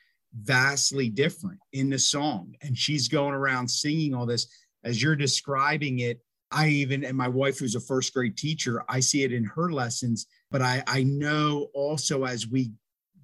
vastly 0.43 1.09
different 1.09 1.59
in 1.73 1.91
the 1.91 1.99
song. 1.99 2.55
And 2.63 2.77
she's 2.77 3.09
going 3.09 3.35
around 3.35 3.69
singing 3.69 4.15
all 4.15 4.27
this. 4.27 4.49
As 4.85 5.03
you're 5.03 5.17
describing 5.17 6.01
it 6.01 6.21
i 6.51 6.69
even 6.69 7.05
and 7.05 7.17
my 7.17 7.27
wife 7.27 7.59
who's 7.59 7.75
a 7.75 7.81
first 7.81 8.13
grade 8.13 8.37
teacher 8.37 8.85
i 8.89 9.01
see 9.01 9.25
it 9.25 9.33
in 9.33 9.45
her 9.45 9.73
lessons. 9.73 10.27
But 10.51 10.61
i 10.63 10.83
i 10.87 11.03
know 11.03 11.69
also 11.75 12.25
as 12.25 12.47
we 12.47 12.73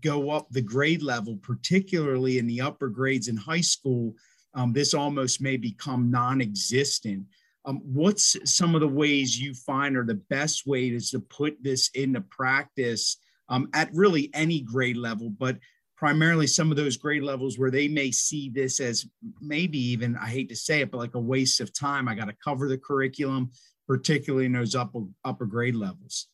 go 0.00 0.30
up 0.30 0.48
the 0.50 0.62
grade 0.62 1.02
level 1.02 1.36
particularly 1.42 2.38
in 2.38 2.46
the 2.46 2.62
upper 2.62 2.88
grades 2.88 3.28
in 3.28 3.36
high 3.36 3.60
school 3.60 4.14
um, 4.54 4.72
this 4.72 4.94
almost 4.94 5.40
may 5.40 5.56
become 5.56 6.10
non-existent. 6.10 7.24
Um, 7.64 7.80
what's 7.84 8.36
some 8.50 8.74
of 8.74 8.80
the 8.80 8.88
ways 8.88 9.38
you 9.38 9.54
find 9.54 9.96
are 9.96 10.04
the 10.04 10.14
best 10.14 10.66
ways 10.66 11.10
to 11.10 11.20
put 11.20 11.62
this 11.62 11.90
into 11.94 12.20
practice 12.22 13.18
um, 13.48 13.68
at 13.74 13.90
really 13.92 14.30
any 14.32 14.60
grade 14.60 14.96
level, 14.96 15.30
but 15.30 15.58
primarily 16.00 16.46
some 16.46 16.70
of 16.70 16.78
those 16.78 16.96
grade 16.96 17.22
levels 17.22 17.58
where 17.58 17.70
they 17.70 17.86
may 17.86 18.10
see 18.10 18.48
this 18.48 18.80
as 18.80 19.06
maybe 19.38 19.78
even, 19.78 20.16
I 20.16 20.28
hate 20.28 20.48
to 20.48 20.56
say 20.56 20.80
it, 20.80 20.90
but 20.90 20.96
like 20.96 21.14
a 21.14 21.20
waste 21.20 21.60
of 21.60 21.74
time. 21.74 22.08
I 22.08 22.14
got 22.14 22.28
to 22.28 22.36
cover 22.42 22.68
the 22.68 22.78
curriculum, 22.78 23.52
particularly 23.86 24.46
in 24.46 24.52
those 24.52 24.74
upper, 24.74 25.02
upper 25.26 25.44
grade 25.44 25.74
levels. 25.74 26.28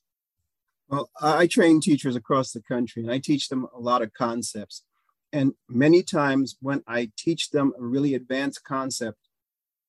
Well, 0.87 1.11
I 1.21 1.49
train 1.49 1.81
teachers 1.81 2.15
across 2.15 2.53
the 2.53 2.63
country 2.63 3.03
and 3.03 3.11
I 3.11 3.19
teach 3.19 3.49
them 3.49 3.67
a 3.75 3.81
lot 3.81 4.03
of 4.03 4.15
concepts. 4.15 4.85
And 5.33 5.55
many 5.69 6.05
times 6.05 6.57
when 6.61 6.85
I 6.87 7.11
teach 7.19 7.51
them 7.51 7.73
a 7.77 7.83
really 7.83 8.15
advanced 8.15 8.63
concept, 8.63 9.19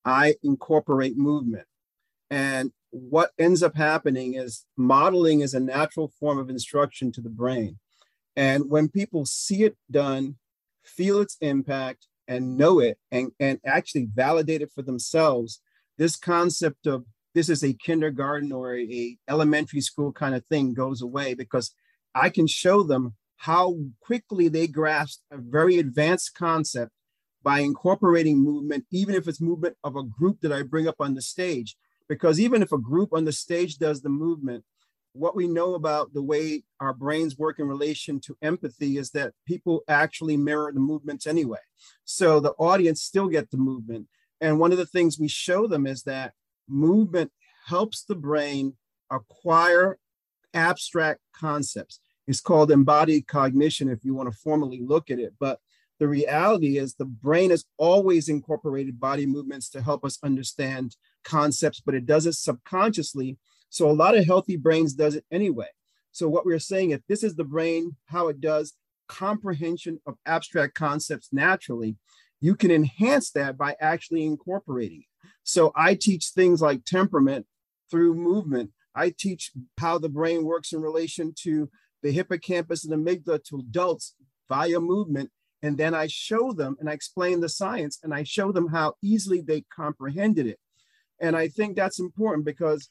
I 0.04 0.38
incorporate 0.42 1.18
movement. 1.18 1.68
And 2.32 2.72
what 2.90 3.30
ends 3.38 3.62
up 3.62 3.76
happening 3.76 4.34
is 4.34 4.66
modeling 4.76 5.42
is 5.42 5.54
a 5.54 5.60
natural 5.60 6.12
form 6.20 6.40
of 6.40 6.50
instruction 6.50 7.12
to 7.12 7.22
the 7.22 7.30
brain. 7.30 7.78
And 8.38 8.70
when 8.70 8.88
people 8.88 9.26
see 9.26 9.64
it 9.64 9.76
done, 9.92 10.36
feel 10.84 11.20
its 11.20 11.38
impact, 11.42 12.08
and 12.28 12.58
know 12.58 12.80
it, 12.80 13.00
and, 13.12 13.32
and 13.40 13.60
actually 13.66 14.08
validate 14.14 14.62
it 14.62 14.72
for 14.74 14.84
themselves, 14.84 15.60
this 15.98 16.16
concept 16.16 16.86
of 16.86 17.06
this 17.34 17.50
is 17.50 17.64
a 17.64 17.74
kindergarten 17.74 18.52
or 18.52 18.78
a, 18.78 19.18
elementary 19.28 19.82
school 19.82 20.12
kind 20.12 20.36
of 20.36 20.46
thing 20.46 20.74
goes 20.74 21.02
away 21.02 21.34
because 21.34 21.74
I 22.14 22.30
can 22.30 22.48
show 22.48 22.84
them 22.84 23.16
how 23.38 23.78
quickly 24.02 24.48
they 24.48 24.68
grasp 24.68 25.22
a 25.32 25.38
very 25.38 25.78
advanced 25.78 26.36
concept 26.36 26.92
by 27.44 27.60
incorporating 27.60 28.44
movement, 28.44 28.86
even 28.92 29.16
if 29.16 29.28
it's 29.28 29.42
movement 29.42 29.78
of 29.84 29.96
a 29.96 30.04
group 30.04 30.42
that 30.42 30.52
I 30.52 30.64
bring 30.64 30.88
up 30.88 30.96
on 31.00 31.14
the 31.14 31.22
stage. 31.22 31.76
Because 32.10 32.40
even 32.40 32.62
if 32.62 32.72
a 32.72 32.78
group 32.78 33.14
on 33.14 33.26
the 33.26 33.32
stage 33.32 33.78
does 33.78 34.02
the 34.02 34.10
movement, 34.10 34.64
what 35.18 35.36
we 35.36 35.48
know 35.48 35.76
about 35.76 36.14
the 36.14 36.22
way 36.22 36.64
our 36.80 36.94
brains 36.94 37.38
work 37.38 37.60
in 37.60 37.68
relation 37.68 38.20
to 38.22 38.38
empathy 38.42 38.98
is 38.98 39.12
that 39.12 39.34
people 39.46 39.84
actually 39.88 40.38
mirror 40.38 40.72
the 40.74 40.80
movements 40.80 41.28
anyway. 41.28 41.60
So 42.06 42.40
the 42.40 42.52
audience 42.54 43.02
still 43.02 43.28
get 43.28 43.52
the 43.52 43.58
movement. 43.58 44.08
And 44.42 44.60
one 44.60 44.72
of 44.72 44.78
the 44.78 44.86
things 44.86 45.20
we 45.20 45.28
show 45.28 45.68
them 45.68 45.88
is 45.88 46.04
that 46.04 46.34
movement 46.68 47.32
helps 47.66 48.04
the 48.04 48.16
brain 48.16 48.76
acquire 49.12 49.98
abstract 50.54 51.22
concepts. 51.34 52.00
It's 52.28 52.42
called 52.42 52.72
embodied 52.72 53.28
cognition 53.28 53.90
if 53.90 54.04
you 54.04 54.14
want 54.14 54.32
to 54.32 54.38
formally 54.38 54.82
look 54.82 55.10
at 55.10 55.20
it. 55.20 55.34
But 55.40 55.60
the 56.00 56.08
reality 56.08 56.78
is 56.78 56.94
the 56.94 57.06
brain 57.06 57.50
has 57.50 57.66
always 57.78 58.30
incorporated 58.30 59.00
body 59.00 59.26
movements 59.26 59.70
to 59.70 59.82
help 59.82 60.06
us 60.06 60.20
understand 60.24 60.96
concepts, 61.24 61.80
but 61.80 61.96
it 61.96 62.06
does 62.06 62.26
it 62.26 62.34
subconsciously. 62.34 63.38
So 63.70 63.90
a 63.90 63.92
lot 63.92 64.18
of 64.18 64.26
healthy 64.26 64.58
brains 64.58 64.94
does 64.94 65.16
it 65.16 65.26
anyway. 65.32 65.68
So 66.12 66.28
what 66.28 66.46
we're 66.46 66.60
saying, 66.60 66.92
if 66.92 67.02
this 67.08 67.24
is 67.24 67.36
the 67.36 67.44
brain, 67.44 67.96
how 68.06 68.28
it 68.28 68.42
does 68.42 68.74
comprehension 69.08 70.00
of 70.06 70.16
abstract 70.26 70.74
concepts 70.76 71.30
naturally, 71.32 71.96
you 72.42 72.56
can 72.56 72.72
enhance 72.72 73.32
that 73.32 73.58
by 73.58 73.76
actually 73.80 74.26
incorporating 74.26 75.02
it. 75.02 75.30
So 75.44 75.72
I 75.76 75.96
teach 75.96 76.28
things 76.28 76.62
like 76.62 76.86
temperament 76.86 77.46
through 77.90 78.16
movement. 78.16 78.72
I 78.96 79.14
teach 79.18 79.52
how 79.78 79.98
the 79.98 80.10
brain 80.10 80.44
works 80.44 80.74
in 80.74 80.82
relation 80.82 81.34
to 81.44 81.70
the 82.04 82.12
hippocampus 82.12 82.86
and 82.86 82.94
amygdala 82.94 83.44
to 83.46 83.60
adults 83.60 84.16
via 84.50 84.80
movement 84.80 85.32
and 85.64 85.78
then 85.78 85.94
I 85.94 86.08
show 86.08 86.52
them 86.54 86.78
and 86.80 86.90
I 86.90 86.94
explain 86.94 87.42
the 87.42 87.50
science 87.50 88.00
and 88.04 88.14
I 88.14 88.24
show 88.24 88.52
them 88.52 88.68
how 88.68 88.94
easily 89.02 89.42
they 89.42 89.66
comprehended 89.76 90.48
it. 90.48 90.60
And 91.20 91.36
I 91.36 91.48
think 91.48 91.76
that's 91.76 92.00
important 92.00 92.46
because 92.46 92.90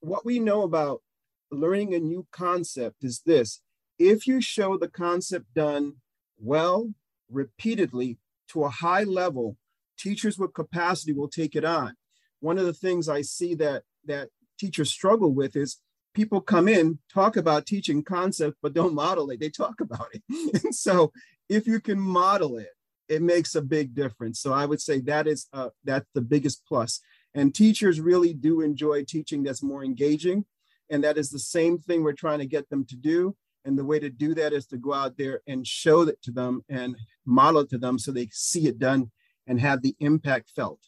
what 0.00 0.24
we 0.24 0.38
know 0.38 0.62
about 0.62 1.02
learning 1.50 1.94
a 1.94 1.98
new 1.98 2.26
concept 2.30 3.04
is 3.04 3.22
this 3.26 3.60
if 3.98 4.26
you 4.26 4.40
show 4.40 4.78
the 4.78 4.88
concept 4.88 5.52
done 5.54 5.96
well, 6.38 6.94
repeatedly, 7.30 8.18
to 8.48 8.64
a 8.64 8.70
high 8.70 9.04
level, 9.04 9.56
teachers 9.98 10.38
with 10.38 10.54
capacity 10.54 11.12
will 11.12 11.28
take 11.28 11.54
it 11.54 11.64
on. 11.64 11.94
One 12.40 12.58
of 12.58 12.64
the 12.64 12.72
things 12.72 13.08
I 13.08 13.22
see 13.22 13.54
that 13.56 13.82
that 14.06 14.30
teachers 14.58 14.90
struggle 14.90 15.32
with 15.32 15.54
is 15.54 15.78
people 16.14 16.40
come 16.40 16.66
in, 16.66 16.98
talk 17.12 17.36
about 17.36 17.66
teaching 17.66 18.02
concept, 18.02 18.56
but 18.62 18.72
don't 18.72 18.94
model 18.94 19.30
it. 19.30 19.40
They 19.40 19.50
talk 19.50 19.80
about 19.80 20.08
it. 20.12 20.22
and 20.64 20.74
so 20.74 21.12
if 21.48 21.66
you 21.66 21.80
can 21.80 22.00
model 22.00 22.56
it, 22.56 22.70
it 23.08 23.22
makes 23.22 23.54
a 23.54 23.62
big 23.62 23.94
difference. 23.94 24.40
So 24.40 24.52
I 24.52 24.66
would 24.66 24.80
say 24.80 25.00
that 25.00 25.26
is 25.26 25.46
uh, 25.52 25.70
that's 25.84 26.06
the 26.14 26.22
biggest 26.22 26.62
plus. 26.66 27.00
And 27.34 27.54
teachers 27.54 28.00
really 28.00 28.34
do 28.34 28.60
enjoy 28.60 29.04
teaching 29.04 29.42
that's 29.42 29.62
more 29.62 29.84
engaging. 29.84 30.44
And 30.90 31.04
that 31.04 31.16
is 31.16 31.30
the 31.30 31.38
same 31.38 31.78
thing 31.78 32.02
we're 32.02 32.12
trying 32.12 32.40
to 32.40 32.46
get 32.46 32.68
them 32.68 32.84
to 32.86 32.96
do. 32.96 33.36
And 33.64 33.78
the 33.78 33.84
way 33.84 33.98
to 33.98 34.10
do 34.10 34.34
that 34.34 34.52
is 34.52 34.66
to 34.68 34.78
go 34.78 34.92
out 34.92 35.16
there 35.16 35.40
and 35.46 35.66
show 35.66 36.02
it 36.02 36.20
to 36.22 36.32
them 36.32 36.64
and 36.68 36.96
model 37.24 37.60
it 37.60 37.70
to 37.70 37.78
them 37.78 37.98
so 37.98 38.10
they 38.10 38.28
see 38.32 38.66
it 38.66 38.78
done 38.78 39.10
and 39.46 39.60
have 39.60 39.82
the 39.82 39.94
impact 40.00 40.50
felt. 40.50 40.80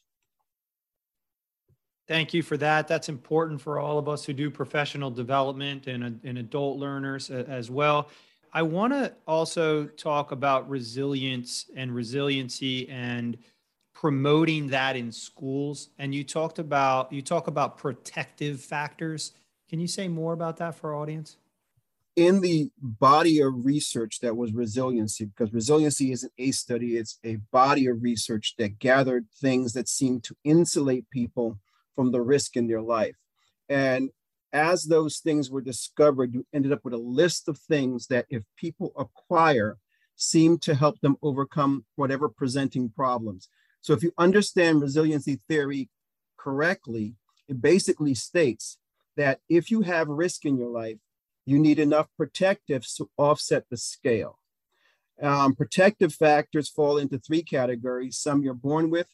Thank 2.09 2.35
you 2.35 2.43
for 2.43 2.57
that. 2.57 2.89
That's 2.89 3.09
important 3.09 3.61
for 3.61 3.79
all 3.79 3.99
of 3.99 4.09
us 4.09 4.25
who 4.25 4.33
do 4.33 4.51
professional 4.51 5.11
development 5.11 5.87
and, 5.87 6.21
and 6.25 6.39
adult 6.39 6.79
learners 6.79 7.31
as 7.31 7.71
well. 7.71 8.09
I 8.53 8.63
want 8.63 8.93
to 8.93 9.15
also 9.27 9.87
talk 9.87 10.33
about 10.33 10.69
resilience 10.69 11.71
and 11.75 11.95
resiliency 11.95 12.89
and 12.91 13.39
promoting 14.03 14.67
that 14.67 14.97
in 14.97 15.13
schools. 15.13 15.91
And 15.97 16.13
you 16.13 16.25
talked 16.25 16.59
about 16.59 17.13
you 17.13 17.23
talk 17.23 17.47
about 17.47 17.79
protective 17.79 18.61
factors. 18.61 19.31
Can 19.71 19.79
you 19.79 19.87
say 19.87 20.09
more 20.09 20.33
about 20.33 20.57
that 20.57 20.75
for 20.75 20.93
our 20.93 21.01
audience? 21.01 21.37
In 22.17 22.41
the 22.41 22.69
body 22.79 23.41
of 23.41 23.65
research 23.65 24.19
that 24.21 24.37
was 24.37 24.53
resiliency, 24.53 25.27
because 25.27 25.55
resiliency 25.55 26.11
isn't 26.11 26.33
a 26.37 26.51
study, 26.51 26.97
it's 26.97 27.21
a 27.23 27.37
body 27.53 27.87
of 27.87 28.03
research 28.03 28.57
that 28.59 28.81
gathered 28.81 29.29
things 29.41 29.73
that 29.75 29.89
seem 29.89 30.21
to 30.23 30.35
insulate 30.43 31.09
people 31.11 31.61
from 31.95 32.11
the 32.11 32.21
risk 32.21 32.57
in 32.57 32.67
their 32.67 32.83
life. 32.83 33.15
And 33.69 34.11
as 34.53 34.83
those 34.83 35.19
things 35.19 35.49
were 35.49 35.63
discovered, 35.63 36.35
you 36.35 36.45
ended 36.53 36.73
up 36.73 36.81
with 36.85 36.93
a 36.93 36.99
list 36.99 37.49
of 37.49 37.57
things 37.57 38.09
that, 38.09 38.27
if 38.29 38.43
people 38.57 38.93
acquire, 38.99 39.79
seem 40.17 40.59
to 40.59 40.75
help 40.75 41.01
them 41.01 41.17
overcome 41.23 41.85
whatever 41.95 42.29
presenting 42.29 42.91
problems. 42.91 43.49
So, 43.83 43.93
if 43.93 44.03
you 44.03 44.13
understand 44.17 44.81
resiliency 44.81 45.41
theory 45.49 45.91
correctly, 46.39 47.17
it 47.49 47.61
basically 47.61 48.15
states 48.15 48.79
that 49.17 49.41
if 49.49 49.71
you 49.71 49.83
have 49.83 50.09
risk 50.09 50.45
in 50.45 50.57
your 50.57 50.71
life, 50.71 50.99
you 51.45 51.59
need 51.59 51.79
enough 51.79 52.09
protectives 52.17 52.95
to 52.95 53.11
offset 53.17 53.65
the 53.69 53.77
scale. 53.77 54.39
Um, 55.21 55.55
protective 55.55 56.15
factors 56.15 56.69
fall 56.69 56.99
into 56.99 57.19
three 57.19 57.43
categories 57.43 58.17
some 58.17 58.43
you're 58.43 58.55
born 58.55 58.91
with, 58.91 59.09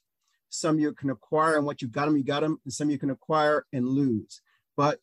some 0.48 0.78
you 0.78 0.92
can 0.92 1.10
acquire, 1.10 1.56
and 1.56 1.66
what 1.66 1.82
you 1.82 1.88
got 1.88 2.06
them, 2.06 2.16
you 2.16 2.24
got 2.24 2.40
them, 2.40 2.60
and 2.64 2.72
some 2.72 2.90
you 2.90 2.98
can 2.98 3.10
acquire 3.10 3.66
and 3.72 3.88
lose. 3.88 4.40
But 4.76 5.00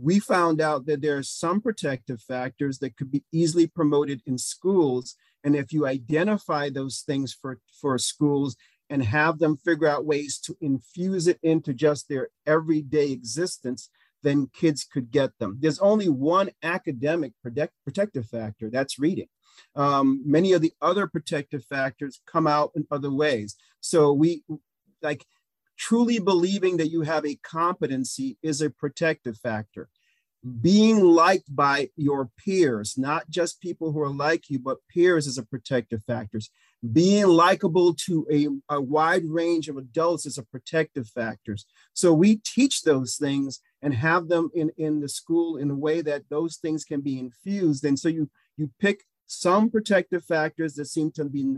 we 0.00 0.18
found 0.18 0.60
out 0.60 0.86
that 0.86 1.02
there 1.02 1.18
are 1.18 1.22
some 1.22 1.60
protective 1.60 2.20
factors 2.22 2.78
that 2.78 2.96
could 2.96 3.10
be 3.10 3.24
easily 3.32 3.66
promoted 3.66 4.22
in 4.26 4.38
schools. 4.38 5.16
And 5.44 5.54
if 5.54 5.72
you 5.72 5.86
identify 5.86 6.70
those 6.70 7.00
things 7.00 7.32
for, 7.34 7.58
for 7.80 7.98
schools 7.98 8.56
and 8.90 9.02
have 9.02 9.38
them 9.38 9.56
figure 9.56 9.88
out 9.88 10.04
ways 10.04 10.38
to 10.38 10.56
infuse 10.60 11.26
it 11.26 11.38
into 11.42 11.72
just 11.72 12.08
their 12.08 12.28
everyday 12.46 13.10
existence, 13.10 13.88
then 14.22 14.48
kids 14.52 14.84
could 14.84 15.10
get 15.10 15.38
them. 15.38 15.58
There's 15.60 15.78
only 15.78 16.08
one 16.08 16.50
academic 16.62 17.32
protect, 17.42 17.72
protective 17.84 18.26
factor 18.26 18.70
that's 18.70 18.98
reading. 18.98 19.28
Um, 19.74 20.22
many 20.24 20.52
of 20.52 20.62
the 20.62 20.72
other 20.80 21.06
protective 21.06 21.64
factors 21.64 22.20
come 22.26 22.46
out 22.46 22.72
in 22.74 22.86
other 22.90 23.10
ways. 23.12 23.56
So 23.80 24.12
we 24.12 24.44
like 25.02 25.24
truly 25.76 26.18
believing 26.18 26.76
that 26.76 26.90
you 26.90 27.02
have 27.02 27.26
a 27.26 27.38
competency 27.42 28.38
is 28.42 28.62
a 28.62 28.70
protective 28.70 29.36
factor. 29.36 29.88
Being 30.60 31.04
liked 31.04 31.54
by 31.54 31.90
your 31.96 32.30
peers, 32.36 32.98
not 32.98 33.30
just 33.30 33.60
people 33.60 33.92
who 33.92 34.00
are 34.00 34.12
like 34.12 34.50
you, 34.50 34.58
but 34.58 34.78
peers 34.92 35.26
is 35.26 35.38
a 35.38 35.44
protective 35.44 36.02
factor. 36.04 36.40
Being 36.90 37.26
likable 37.26 37.94
to 38.06 38.26
a, 38.30 38.48
a 38.74 38.80
wide 38.80 39.24
range 39.24 39.68
of 39.68 39.76
adults 39.76 40.26
is 40.26 40.36
a 40.36 40.42
protective 40.42 41.06
factors. 41.06 41.64
So 41.92 42.12
we 42.12 42.36
teach 42.36 42.82
those 42.82 43.16
things 43.16 43.60
and 43.82 43.94
have 43.94 44.28
them 44.28 44.50
in, 44.52 44.72
in 44.76 45.00
the 45.00 45.08
school 45.08 45.58
in 45.58 45.70
a 45.70 45.76
way 45.76 46.02
that 46.02 46.28
those 46.28 46.56
things 46.56 46.84
can 46.84 47.00
be 47.00 47.20
infused. 47.20 47.84
And 47.84 47.98
so 47.98 48.08
you 48.08 48.28
you 48.56 48.70
pick 48.80 49.04
some 49.26 49.70
protective 49.70 50.24
factors 50.24 50.74
that 50.74 50.86
seem 50.86 51.12
to 51.12 51.24
be 51.24 51.56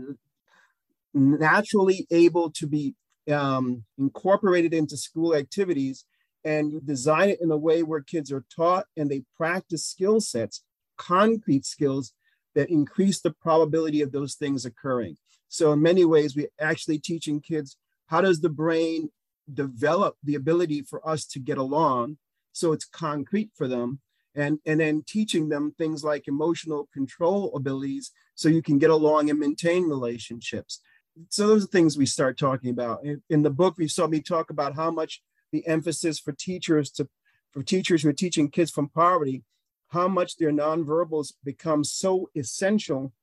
naturally 1.13 2.05
able 2.11 2.51
to 2.51 2.67
be 2.67 2.93
um, 3.31 3.83
incorporated 3.97 4.73
into 4.73 4.95
school 4.97 5.35
activities 5.35 6.05
and 6.43 6.71
you 6.71 6.79
design 6.79 7.29
it 7.29 7.41
in 7.41 7.49
a 7.51 7.57
way 7.57 7.81
where 7.83 8.01
kids 8.01 8.31
are 8.31 8.45
taught 8.55 8.85
and 8.95 9.09
they 9.09 9.23
practice 9.35 9.83
skill 9.85 10.21
sets, 10.21 10.63
concrete 10.95 11.65
skills 11.65 12.13
that 12.55 12.69
increase 12.69 13.21
the 13.21 13.31
probability 13.31 14.01
of 14.01 14.11
those 14.11 14.35
things 14.35 14.65
occurring. 14.65 15.17
So 15.47 15.73
in 15.73 15.81
many 15.81 16.05
ways, 16.05 16.35
we're 16.35 16.49
actually 16.59 16.99
teaching 16.99 17.39
kids 17.39 17.77
how 18.07 18.21
does 18.21 18.41
the 18.41 18.49
brain 18.49 19.09
develop 19.51 20.15
the 20.23 20.35
ability 20.35 20.81
for 20.81 21.07
us 21.07 21.25
to 21.25 21.39
get 21.39 21.57
along 21.57 22.17
so 22.51 22.71
it's 22.71 22.85
concrete 22.85 23.51
for 23.55 23.67
them? 23.67 23.99
And 24.35 24.59
and 24.65 24.79
then 24.79 25.03
teaching 25.07 25.49
them 25.49 25.73
things 25.77 26.03
like 26.03 26.27
emotional 26.27 26.89
control 26.93 27.55
abilities 27.55 28.11
so 28.35 28.49
you 28.49 28.61
can 28.61 28.77
get 28.77 28.89
along 28.89 29.29
and 29.29 29.39
maintain 29.39 29.87
relationships. 29.87 30.81
So 31.29 31.47
those 31.47 31.63
are 31.63 31.67
things 31.67 31.97
we 31.97 32.05
start 32.05 32.37
talking 32.37 32.69
about. 32.69 33.05
In, 33.05 33.23
in 33.29 33.43
the 33.43 33.49
book 33.49 33.75
we 33.77 33.87
saw 33.87 34.07
me 34.07 34.19
talk 34.19 34.49
about 34.49 34.75
how 34.75 34.91
much 34.91 35.21
the 35.53 35.65
emphasis 35.67 36.19
for 36.19 36.33
teachers 36.33 36.91
to 36.91 37.07
for 37.51 37.63
teachers 37.63 38.03
who 38.03 38.09
are 38.09 38.13
teaching 38.13 38.49
kids 38.49 38.71
from 38.71 38.89
poverty 38.89 39.43
how 39.89 40.07
much 40.07 40.37
their 40.37 40.51
nonverbals 40.51 41.33
become 41.43 41.83
so 41.83 42.29
essential 42.35 43.13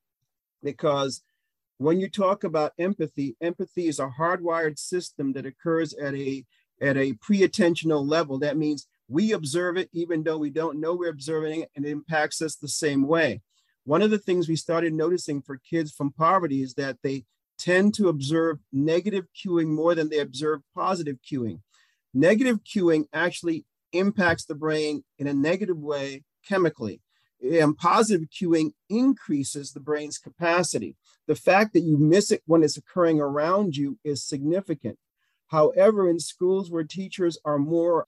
because 0.62 1.22
when 1.78 2.00
you 2.00 2.08
talk 2.08 2.44
about 2.44 2.72
empathy 2.78 3.36
empathy 3.40 3.88
is 3.88 3.98
a 3.98 4.12
hardwired 4.18 4.78
system 4.78 5.32
that 5.32 5.46
occurs 5.46 5.94
at 5.94 6.14
a 6.14 6.44
at 6.80 6.96
a 6.96 7.12
pre-attentional 7.14 8.08
level 8.08 8.38
that 8.38 8.56
means 8.56 8.86
we 9.08 9.32
observe 9.32 9.76
it 9.76 9.90
even 9.92 10.22
though 10.22 10.38
we 10.38 10.50
don't 10.50 10.80
know 10.80 10.94
we're 10.94 11.10
observing 11.10 11.62
it 11.62 11.70
and 11.76 11.84
it 11.84 11.90
impacts 11.90 12.40
us 12.40 12.56
the 12.56 12.68
same 12.68 13.06
way 13.06 13.40
one 13.84 14.02
of 14.02 14.10
the 14.10 14.18
things 14.18 14.48
we 14.48 14.56
started 14.56 14.92
noticing 14.92 15.42
for 15.42 15.58
kids 15.58 15.92
from 15.92 16.12
poverty 16.12 16.62
is 16.62 16.74
that 16.74 16.98
they 17.02 17.24
tend 17.58 17.94
to 17.94 18.08
observe 18.08 18.58
negative 18.72 19.26
cueing 19.34 19.68
more 19.68 19.94
than 19.94 20.08
they 20.08 20.18
observe 20.18 20.60
positive 20.74 21.18
cueing. 21.22 21.60
Negative 22.14 22.58
cueing 22.62 23.04
actually 23.12 23.64
impacts 23.92 24.44
the 24.44 24.54
brain 24.54 25.04
in 25.18 25.26
a 25.26 25.34
negative 25.34 25.78
way 25.78 26.22
chemically. 26.46 27.00
And 27.42 27.76
positive 27.76 28.28
cueing 28.28 28.72
increases 28.88 29.72
the 29.72 29.80
brain's 29.80 30.18
capacity. 30.18 30.96
The 31.26 31.34
fact 31.34 31.72
that 31.72 31.80
you 31.80 31.98
miss 31.98 32.30
it 32.30 32.42
when 32.46 32.62
it's 32.62 32.76
occurring 32.76 33.20
around 33.20 33.76
you 33.76 33.98
is 34.04 34.22
significant. 34.22 34.98
However, 35.48 36.08
in 36.08 36.20
schools 36.20 36.70
where 36.70 36.84
teachers 36.84 37.38
are 37.44 37.58
more 37.58 38.06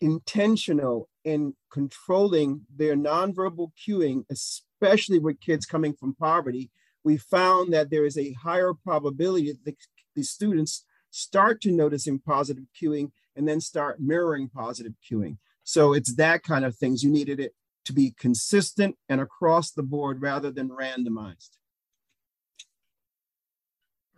intentional 0.00 1.08
in 1.24 1.54
controlling 1.70 2.62
their 2.74 2.96
nonverbal 2.96 3.72
cueing, 3.76 4.24
especially 4.30 5.18
with 5.18 5.40
kids 5.40 5.66
coming 5.66 5.94
from 5.94 6.14
poverty, 6.14 6.70
we 7.02 7.16
found 7.16 7.72
that 7.72 7.90
there 7.90 8.04
is 8.04 8.18
a 8.18 8.32
higher 8.34 8.72
probability 8.74 9.52
that 9.52 9.64
the, 9.64 9.76
the 10.14 10.22
students 10.22 10.84
start 11.10 11.60
to 11.62 11.70
noticing 11.70 12.18
positive 12.18 12.64
cueing 12.80 13.10
and 13.36 13.48
then 13.48 13.60
start 13.60 14.00
mirroring 14.00 14.48
positive 14.48 14.94
cueing. 15.10 15.38
So 15.70 15.92
it's 15.92 16.16
that 16.16 16.42
kind 16.42 16.64
of 16.64 16.74
things. 16.74 17.04
You 17.04 17.10
needed 17.10 17.38
it 17.38 17.54
to 17.84 17.92
be 17.92 18.12
consistent 18.18 18.96
and 19.08 19.20
across 19.20 19.70
the 19.70 19.84
board 19.84 20.20
rather 20.20 20.50
than 20.50 20.68
randomized. 20.68 21.50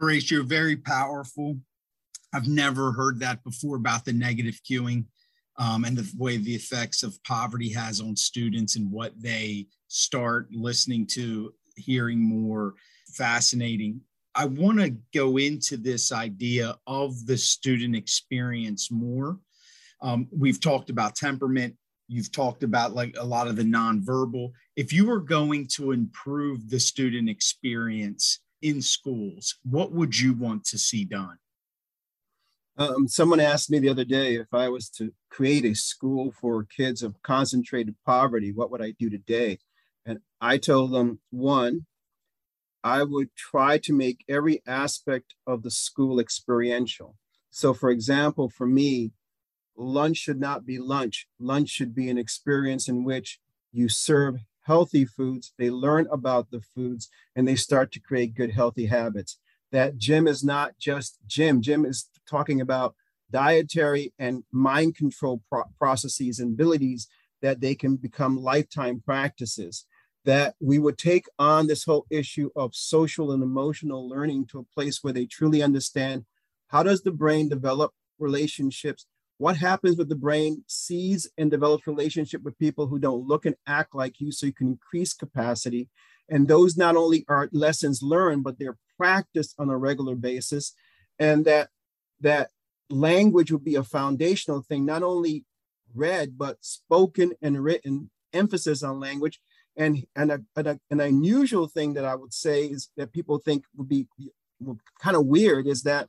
Horacio, 0.01 0.47
very 0.47 0.77
powerful. 0.77 1.59
I've 2.33 2.49
never 2.49 2.93
heard 2.93 3.21
that 3.21 3.45
before 3.45 3.77
about 3.77 4.07
the 4.07 4.15
negative 4.15 4.61
cueing 4.69 5.05
um, 5.59 5.85
and 5.85 5.95
the 5.95 6.11
way 6.17 6.39
the 6.39 6.55
effects 6.55 7.03
of 7.03 7.23
poverty 7.25 7.69
has 7.69 8.01
on 8.01 8.17
students 8.17 8.77
and 8.77 8.91
what 8.91 9.13
they 9.21 9.67
start 9.89 10.49
listening 10.53 11.07
to 11.09 11.53
hearing 11.77 12.19
more 12.19 12.73
fascinating. 13.09 14.01
I 14.35 14.47
want 14.47 14.81
to 14.81 14.97
go 15.13 15.37
into 15.37 15.77
this 15.77 16.13
idea 16.13 16.79
of 16.87 17.27
the 17.27 17.37
student 17.37 17.95
experience 17.95 18.91
more. 18.91 19.39
Um, 20.03 20.29
we've 20.37 20.61
talked 20.61 20.91
about 20.91 21.15
temperament. 21.15 21.77
You've 22.09 22.33
talked 22.33 22.65
about 22.65 22.93
like 22.93 23.17
a 23.19 23.25
lot 23.25 23.47
of 23.47 23.57
the 23.57 23.63
nonverbal. 23.63 24.51
If 24.77 24.93
you 24.93 25.07
were 25.07 25.21
going 25.21 25.69
to 25.77 25.93
improve 25.93 26.69
the 26.69 26.81
student 26.81 27.29
experience 27.29 28.41
in 28.61 28.83
schools, 28.83 29.57
what 29.63 29.93
would 29.93 30.19
you 30.19 30.35
want 30.35 30.65
to 30.67 30.79
see 30.79 31.05
done? 31.05 31.39
Um, 32.77 33.07
someone 33.07 33.41
asked 33.41 33.71
me 33.71 33.79
the 33.79 33.91
other 33.91 34.05
day 34.05 34.35
if 34.35 34.53
I 34.53 34.69
was 34.69 34.89
to 34.91 35.13
create 35.31 35.65
a 35.65 35.75
school 35.75 36.33
for 36.33 36.65
kids 36.65 37.03
of 37.03 37.21
concentrated 37.23 37.95
poverty, 38.05 38.51
what 38.53 38.71
would 38.71 38.83
I 38.83 38.93
do 38.99 39.09
today? 39.09 39.59
And 40.07 40.19
I 40.41 40.59
told 40.59 40.93
them, 40.93 41.21
one, 41.31 41.87
I 42.83 43.05
would 43.05 43.29
try 43.37 43.79
to 43.79 43.93
make 43.93 44.25
every 44.29 44.63
aspect 44.67 45.35
of 45.47 45.63
the 45.63 45.71
school 45.71 46.19
experiential. 46.19 47.15
So, 47.51 47.73
for 47.75 47.91
example, 47.91 48.49
for 48.49 48.67
me, 48.67 49.13
lunch 49.77 50.19
should 50.19 50.41
not 50.41 50.65
be 50.67 50.79
lunch. 50.79 51.27
Lunch 51.39 51.69
should 51.69 51.95
be 51.95 52.09
an 52.09 52.19
experience 52.19 52.89
in 52.89 53.05
which 53.05 53.41
you 53.73 53.89
serve 53.89 54.41
healthy 54.63 55.05
foods, 55.05 55.53
they 55.59 55.71
learn 55.71 56.07
about 56.13 56.51
the 56.51 56.61
foods, 56.61 57.09
and 57.35 57.49
they 57.49 57.57
start 57.57 57.91
to 57.93 58.01
create 58.01 58.35
good, 58.35 58.53
healthy 58.53 58.87
habits. 58.87 59.39
That 59.73 59.97
gym 59.97 60.29
is 60.29 60.45
not 60.45 60.79
just 60.79 61.19
gym, 61.27 61.63
gym 61.63 61.85
is 61.85 62.09
talking 62.29 62.61
about 62.61 62.95
dietary 63.31 64.13
and 64.19 64.45
mind 64.53 64.95
control 64.95 65.43
pro- 65.49 65.65
processes 65.79 66.39
and 66.39 66.53
abilities 66.53 67.09
that 67.41 67.61
they 67.61 67.75
can 67.75 67.97
become 67.97 68.37
lifetime 68.37 69.03
practices 69.05 69.87
that 70.25 70.55
we 70.61 70.79
would 70.79 70.99
take 70.99 71.27
on 71.39 71.67
this 71.67 71.85
whole 71.85 72.07
issue 72.11 72.51
of 72.55 72.75
social 72.75 73.33
and 73.33 73.43
emotional 73.43 74.09
learning 74.09 74.47
to 74.47 74.59
a 74.61 74.75
place 74.75 75.03
where 75.03 75.13
they 75.13 75.27
truly 75.27 75.63
understand 75.63 76.25
how 76.69 76.83
does 76.83 77.03
the 77.03 77.11
brain 77.11 77.49
develop 77.49 77.93
relationships 78.19 79.07
what 79.43 79.57
happens 79.57 79.97
with 79.97 80.09
the 80.09 80.15
brain 80.15 80.63
sees 80.69 81.29
and 81.37 81.51
develops 81.51 81.89
relationship 81.89 82.45
with 82.45 82.57
people 82.61 82.87
who 82.87 83.01
don't 83.01 83.27
look 83.27 83.45
and 83.45 83.57
act 83.67 83.93
like 83.93 84.21
you 84.21 84.31
so 84.31 84.47
you 84.47 84.53
can 84.53 84.69
increase 84.69 85.15
capacity. 85.15 85.89
And 86.29 86.47
those 86.47 86.77
not 86.77 86.95
only 86.95 87.25
are 87.29 87.49
lessons 87.51 88.05
learned 88.05 88.45
but 88.45 88.57
they're 88.57 88.79
practiced 88.97 89.57
on 89.59 89.69
a 89.69 89.77
regular 89.77 90.15
basis. 90.15 90.75
And 91.19 91.45
that 91.47 91.71
that 92.21 92.51
language 92.89 93.51
would 93.51 93.65
be 93.65 93.75
a 93.75 93.83
foundational 93.83 94.63
thing 94.63 94.85
not 94.87 95.03
only 95.03 95.45
read 95.93 96.39
but 96.39 96.59
spoken 96.61 97.33
and 97.43 97.65
written 97.65 98.13
emphasis 98.33 98.85
on 98.85 99.01
language. 99.01 99.41
And 99.77 100.07
and 100.15 100.31
a, 100.31 100.41
a, 100.55 100.79
an 100.93 101.01
unusual 101.01 101.67
thing 101.67 101.95
that 101.95 102.05
I 102.05 102.15
would 102.15 102.33
say 102.33 102.67
is 102.67 102.91
that 102.97 103.13
people 103.13 103.39
think 103.39 103.65
would 103.75 103.89
be 103.89 104.07
kind 105.01 105.17
of 105.17 105.27
weird 105.27 105.67
is 105.67 105.83
that 105.83 106.09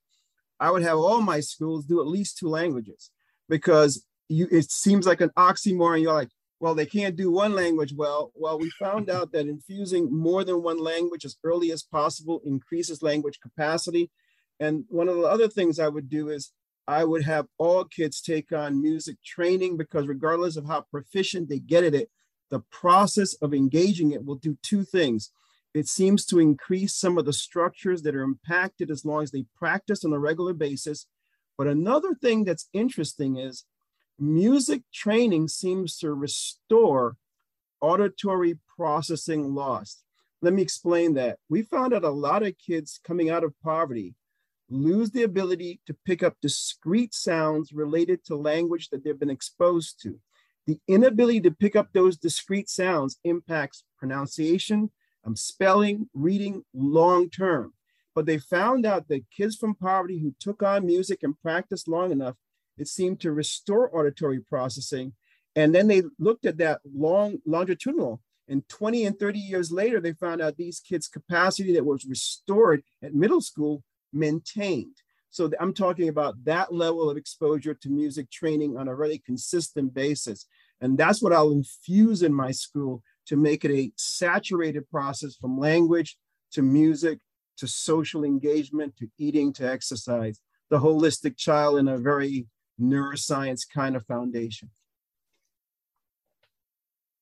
I 0.59 0.69
would 0.69 0.83
have 0.83 0.99
all 0.99 1.19
my 1.19 1.39
schools 1.39 1.85
do 1.85 1.99
at 1.99 2.05
least 2.05 2.37
two 2.37 2.47
languages 2.47 3.09
because 3.49 4.05
you 4.29 4.47
it 4.51 4.71
seems 4.71 5.05
like 5.05 5.21
an 5.21 5.31
oxymoron. 5.37 6.01
You're 6.01 6.13
like, 6.13 6.29
well, 6.59 6.75
they 6.75 6.85
can't 6.85 7.15
do 7.15 7.31
one 7.31 7.53
language 7.53 7.93
well. 7.93 8.31
Well, 8.35 8.57
we 8.57 8.69
found 8.79 9.09
out 9.09 9.31
that 9.33 9.47
infusing 9.47 10.11
more 10.15 10.43
than 10.43 10.63
one 10.63 10.77
language 10.77 11.25
as 11.25 11.35
early 11.43 11.71
as 11.71 11.83
possible 11.83 12.41
increases 12.45 13.03
language 13.03 13.39
capacity. 13.41 14.09
And 14.59 14.85
one 14.87 15.09
of 15.09 15.17
the 15.17 15.23
other 15.23 15.49
things 15.49 15.79
I 15.79 15.89
would 15.89 16.09
do 16.09 16.29
is 16.29 16.51
I 16.87 17.03
would 17.03 17.23
have 17.23 17.47
all 17.57 17.85
kids 17.85 18.21
take 18.21 18.51
on 18.51 18.81
music 18.81 19.17
training 19.25 19.77
because 19.77 20.07
regardless 20.07 20.57
of 20.57 20.65
how 20.65 20.85
proficient 20.89 21.49
they 21.49 21.59
get 21.59 21.83
at 21.83 21.95
it, 21.95 22.09
the 22.49 22.61
process 22.71 23.33
of 23.35 23.53
engaging 23.53 24.11
it 24.11 24.23
will 24.23 24.35
do 24.35 24.57
two 24.61 24.83
things. 24.83 25.31
It 25.73 25.87
seems 25.87 26.25
to 26.27 26.39
increase 26.39 26.95
some 26.95 27.17
of 27.17 27.25
the 27.25 27.33
structures 27.33 28.03
that 28.03 28.15
are 28.15 28.21
impacted 28.23 28.91
as 28.91 29.03
long 29.05 29.23
as 29.23 29.31
they 29.31 29.45
practice 29.57 30.05
on 30.05 30.13
a 30.13 30.19
regular 30.19 30.53
basis. 30.53 31.07
But 31.57 31.67
another 31.67 32.13
thing 32.15 32.43
that's 32.43 32.69
interesting 32.73 33.37
is 33.37 33.65
music 34.19 34.81
training 34.93 35.47
seems 35.47 35.97
to 35.99 36.13
restore 36.13 37.17
auditory 37.81 38.59
processing 38.77 39.53
lost. 39.53 40.03
Let 40.41 40.53
me 40.53 40.61
explain 40.61 41.13
that. 41.15 41.39
We 41.49 41.61
found 41.63 41.93
out 41.93 42.03
a 42.03 42.09
lot 42.09 42.43
of 42.43 42.57
kids 42.57 42.99
coming 43.03 43.29
out 43.29 43.43
of 43.43 43.53
poverty 43.63 44.15
lose 44.69 45.11
the 45.11 45.23
ability 45.23 45.79
to 45.85 45.95
pick 46.05 46.23
up 46.23 46.35
discrete 46.41 47.13
sounds 47.13 47.71
related 47.71 48.23
to 48.25 48.35
language 48.35 48.89
that 48.89 49.03
they've 49.03 49.19
been 49.19 49.29
exposed 49.29 50.01
to. 50.01 50.19
The 50.65 50.79
inability 50.87 51.41
to 51.41 51.51
pick 51.51 51.75
up 51.75 51.89
those 51.93 52.17
discrete 52.17 52.69
sounds 52.69 53.19
impacts 53.23 53.83
pronunciation, 53.97 54.91
um, 55.25 55.35
spelling, 55.35 56.09
reading 56.13 56.63
long 56.73 57.29
term. 57.29 57.73
But 58.15 58.25
they 58.25 58.37
found 58.37 58.85
out 58.85 59.07
that 59.07 59.29
kids 59.35 59.55
from 59.55 59.75
poverty 59.75 60.19
who 60.19 60.35
took 60.39 60.61
on 60.61 60.85
music 60.85 61.23
and 61.23 61.39
practiced 61.41 61.87
long 61.87 62.11
enough, 62.11 62.35
it 62.77 62.87
seemed 62.87 63.19
to 63.21 63.31
restore 63.31 63.95
auditory 63.95 64.39
processing. 64.39 65.13
And 65.55 65.73
then 65.73 65.87
they 65.87 66.03
looked 66.19 66.45
at 66.45 66.57
that 66.57 66.81
long 66.85 67.39
longitudinal. 67.45 68.21
And 68.47 68.67
20 68.67 69.05
and 69.05 69.17
30 69.17 69.39
years 69.39 69.71
later, 69.71 70.01
they 70.01 70.13
found 70.13 70.41
out 70.41 70.57
these 70.57 70.79
kids' 70.79 71.07
capacity 71.07 71.73
that 71.73 71.85
was 71.85 72.05
restored 72.05 72.83
at 73.01 73.15
middle 73.15 73.41
school 73.41 73.83
maintained. 74.11 74.95
So 75.29 75.49
I'm 75.59 75.73
talking 75.73 76.09
about 76.09 76.43
that 76.45 76.73
level 76.73 77.09
of 77.09 77.17
exposure 77.17 77.73
to 77.73 77.89
music 77.89 78.29
training 78.29 78.77
on 78.77 78.87
a 78.87 78.95
really 78.95 79.17
consistent 79.17 79.93
basis. 79.93 80.45
And 80.81 80.97
that's 80.97 81.23
what 81.23 81.33
I'll 81.33 81.51
infuse 81.51 82.21
in 82.21 82.33
my 82.33 82.51
school 82.51 83.01
to 83.27 83.37
make 83.37 83.65
it 83.65 83.71
a 83.71 83.91
saturated 83.95 84.87
process 84.91 85.35
from 85.35 85.57
language 85.57 86.17
to 86.51 86.61
music 86.61 87.19
to 87.57 87.67
social 87.67 88.23
engagement 88.23 88.95
to 88.97 89.07
eating 89.17 89.53
to 89.53 89.69
exercise, 89.69 90.39
the 90.69 90.79
holistic 90.79 91.37
child 91.37 91.77
in 91.77 91.87
a 91.87 91.97
very 91.97 92.47
neuroscience 92.81 93.61
kind 93.67 93.95
of 93.95 94.05
foundation. 94.05 94.69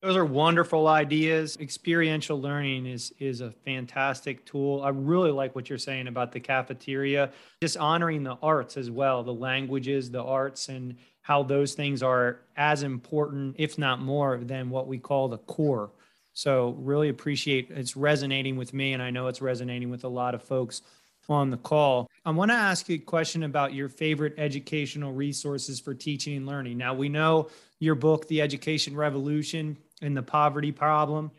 Those 0.01 0.17
are 0.17 0.25
wonderful 0.25 0.87
ideas. 0.87 1.57
Experiential 1.57 2.41
learning 2.41 2.87
is 2.87 3.13
is 3.19 3.41
a 3.41 3.51
fantastic 3.51 4.43
tool. 4.45 4.81
I 4.81 4.89
really 4.89 5.29
like 5.29 5.53
what 5.53 5.69
you're 5.69 5.77
saying 5.77 6.07
about 6.07 6.31
the 6.31 6.39
cafeteria, 6.39 7.31
just 7.61 7.77
honoring 7.77 8.23
the 8.23 8.35
arts 8.41 8.77
as 8.77 8.89
well, 8.89 9.23
the 9.23 9.33
languages, 9.33 10.09
the 10.09 10.23
arts 10.23 10.69
and 10.69 10.95
how 11.21 11.43
those 11.43 11.75
things 11.75 12.01
are 12.01 12.39
as 12.57 12.81
important 12.81 13.55
if 13.59 13.77
not 13.77 14.01
more 14.01 14.39
than 14.39 14.71
what 14.71 14.87
we 14.87 14.97
call 14.97 15.27
the 15.27 15.37
core. 15.37 15.91
So 16.33 16.75
really 16.79 17.09
appreciate 17.09 17.69
it's 17.71 17.95
resonating 17.95 18.55
with 18.55 18.73
me 18.73 18.93
and 18.93 19.01
I 19.01 19.09
know 19.09 19.27
it's 19.27 19.41
resonating 19.41 19.89
with 19.89 20.03
a 20.03 20.09
lot 20.09 20.33
of 20.35 20.41
folks 20.41 20.81
on 21.29 21.49
the 21.49 21.57
call. 21.57 22.09
I 22.25 22.31
want 22.31 22.51
to 22.51 22.55
ask 22.55 22.89
you 22.89 22.95
a 22.95 22.99
question 22.99 23.43
about 23.43 23.73
your 23.73 23.89
favorite 23.89 24.33
educational 24.37 25.13
resources 25.13 25.79
for 25.79 25.93
teaching 25.93 26.37
and 26.37 26.45
learning. 26.45 26.77
Now 26.77 26.93
we 26.93 27.09
know 27.09 27.49
your 27.79 27.95
book 27.95 28.27
The 28.27 28.41
Education 28.41 28.95
Revolution 28.95 29.77
and 30.01 30.15
the 30.15 30.23
poverty 30.23 30.71
problem. 30.71 31.31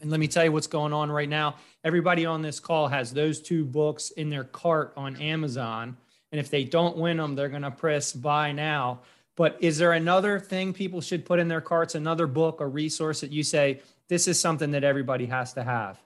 And 0.00 0.10
let 0.10 0.20
me 0.20 0.28
tell 0.28 0.44
you 0.44 0.52
what's 0.52 0.66
going 0.66 0.92
on 0.92 1.10
right 1.10 1.28
now. 1.28 1.56
Everybody 1.84 2.26
on 2.26 2.42
this 2.42 2.60
call 2.60 2.88
has 2.88 3.12
those 3.12 3.40
two 3.40 3.64
books 3.64 4.10
in 4.10 4.30
their 4.30 4.44
cart 4.44 4.92
on 4.96 5.16
Amazon. 5.16 5.96
And 6.30 6.40
if 6.40 6.50
they 6.50 6.64
don't 6.64 6.96
win 6.96 7.16
them, 7.16 7.34
they're 7.34 7.48
going 7.48 7.62
to 7.62 7.70
press 7.70 8.12
buy 8.12 8.52
now. 8.52 9.00
But 9.36 9.56
is 9.60 9.78
there 9.78 9.92
another 9.92 10.38
thing 10.38 10.72
people 10.72 11.00
should 11.00 11.24
put 11.24 11.38
in 11.38 11.48
their 11.48 11.60
carts, 11.60 11.94
another 11.94 12.26
book 12.26 12.60
or 12.60 12.68
resource 12.68 13.20
that 13.20 13.32
you 13.32 13.42
say, 13.42 13.80
this 14.08 14.28
is 14.28 14.40
something 14.40 14.70
that 14.72 14.84
everybody 14.84 15.26
has 15.26 15.52
to 15.54 15.62
have? 15.62 15.98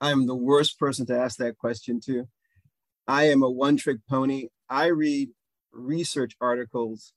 I'm 0.00 0.26
the 0.26 0.34
worst 0.34 0.78
person 0.78 1.06
to 1.06 1.18
ask 1.18 1.38
that 1.38 1.58
question 1.58 2.00
to. 2.06 2.28
I 3.06 3.24
am 3.24 3.42
a 3.42 3.50
one 3.50 3.76
trick 3.76 3.98
pony. 4.08 4.48
I 4.68 4.86
read 4.86 5.30
research 5.72 6.36
articles 6.40 7.12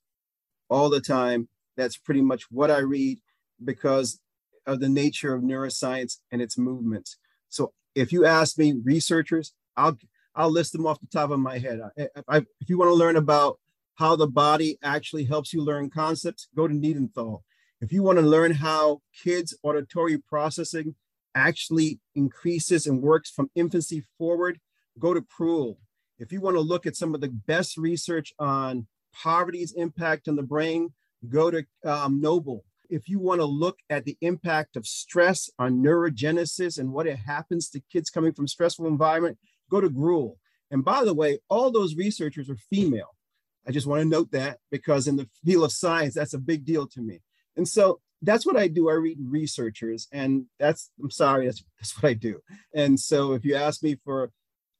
all 0.68 0.90
the 0.90 1.00
time. 1.00 1.48
That's 1.76 1.96
pretty 1.96 2.22
much 2.22 2.44
what 2.50 2.70
I 2.70 2.78
read 2.78 3.18
because 3.62 4.20
of 4.66 4.80
the 4.80 4.88
nature 4.88 5.34
of 5.34 5.42
neuroscience 5.42 6.18
and 6.30 6.40
its 6.40 6.56
movements. 6.56 7.18
So 7.48 7.72
if 7.94 8.12
you 8.12 8.24
ask 8.24 8.58
me 8.58 8.74
researchers, 8.84 9.52
I'll 9.76 9.98
I'll 10.34 10.50
list 10.50 10.72
them 10.72 10.86
off 10.86 11.00
the 11.00 11.06
top 11.06 11.30
of 11.30 11.40
my 11.40 11.58
head. 11.58 11.80
If, 11.94 12.08
I, 12.26 12.38
if 12.38 12.68
you 12.68 12.78
want 12.78 12.88
to 12.88 12.94
learn 12.94 13.16
about 13.16 13.58
how 13.96 14.16
the 14.16 14.26
body 14.26 14.78
actually 14.82 15.24
helps 15.24 15.52
you 15.52 15.62
learn 15.62 15.90
concepts, 15.90 16.48
go 16.56 16.66
to 16.66 16.72
Niedenthal. 16.72 17.42
If 17.82 17.92
you 17.92 18.02
want 18.02 18.18
to 18.18 18.24
learn 18.24 18.52
how 18.52 19.02
kids' 19.22 19.54
auditory 19.62 20.16
processing 20.16 20.94
actually 21.34 22.00
increases 22.14 22.86
and 22.86 23.02
works 23.02 23.30
from 23.30 23.50
infancy 23.54 24.04
forward, 24.16 24.58
go 24.98 25.12
to 25.12 25.20
Prull. 25.20 25.76
If 26.18 26.32
you 26.32 26.40
want 26.40 26.56
to 26.56 26.60
look 26.60 26.86
at 26.86 26.96
some 26.96 27.14
of 27.14 27.20
the 27.20 27.28
best 27.28 27.76
research 27.76 28.32
on 28.38 28.86
poverty's 29.12 29.72
impact 29.72 30.28
on 30.28 30.36
the 30.36 30.42
brain, 30.42 30.94
go 31.28 31.50
to 31.50 31.66
um, 31.84 32.20
Noble 32.20 32.64
if 32.92 33.08
you 33.08 33.18
want 33.18 33.40
to 33.40 33.46
look 33.46 33.78
at 33.88 34.04
the 34.04 34.18
impact 34.20 34.76
of 34.76 34.86
stress 34.86 35.48
on 35.58 35.82
neurogenesis 35.82 36.78
and 36.78 36.92
what 36.92 37.06
it 37.06 37.16
happens 37.16 37.70
to 37.70 37.80
kids 37.90 38.10
coming 38.10 38.34
from 38.34 38.46
stressful 38.46 38.86
environment, 38.86 39.38
go 39.70 39.80
to 39.80 39.88
Gruel. 39.88 40.38
And 40.70 40.84
by 40.84 41.02
the 41.02 41.14
way, 41.14 41.38
all 41.48 41.70
those 41.70 41.96
researchers 41.96 42.50
are 42.50 42.56
female. 42.56 43.16
I 43.66 43.70
just 43.70 43.86
want 43.86 44.02
to 44.02 44.08
note 44.08 44.30
that 44.32 44.58
because 44.70 45.06
in 45.06 45.16
the 45.16 45.26
field 45.42 45.64
of 45.64 45.72
science, 45.72 46.14
that's 46.14 46.34
a 46.34 46.38
big 46.38 46.66
deal 46.66 46.86
to 46.88 47.00
me. 47.00 47.22
And 47.56 47.66
so 47.66 48.00
that's 48.22 48.46
what 48.46 48.56
I 48.56 48.68
do. 48.68 48.88
I 48.88 48.94
read 48.94 49.18
researchers, 49.20 50.08
and 50.12 50.46
that's 50.58 50.90
I'm 51.02 51.10
sorry, 51.10 51.46
that's 51.46 51.64
that's 51.78 52.00
what 52.00 52.08
I 52.08 52.14
do. 52.14 52.40
And 52.74 52.98
so 52.98 53.32
if 53.32 53.44
you 53.44 53.56
ask 53.56 53.82
me 53.82 53.96
for 54.04 54.30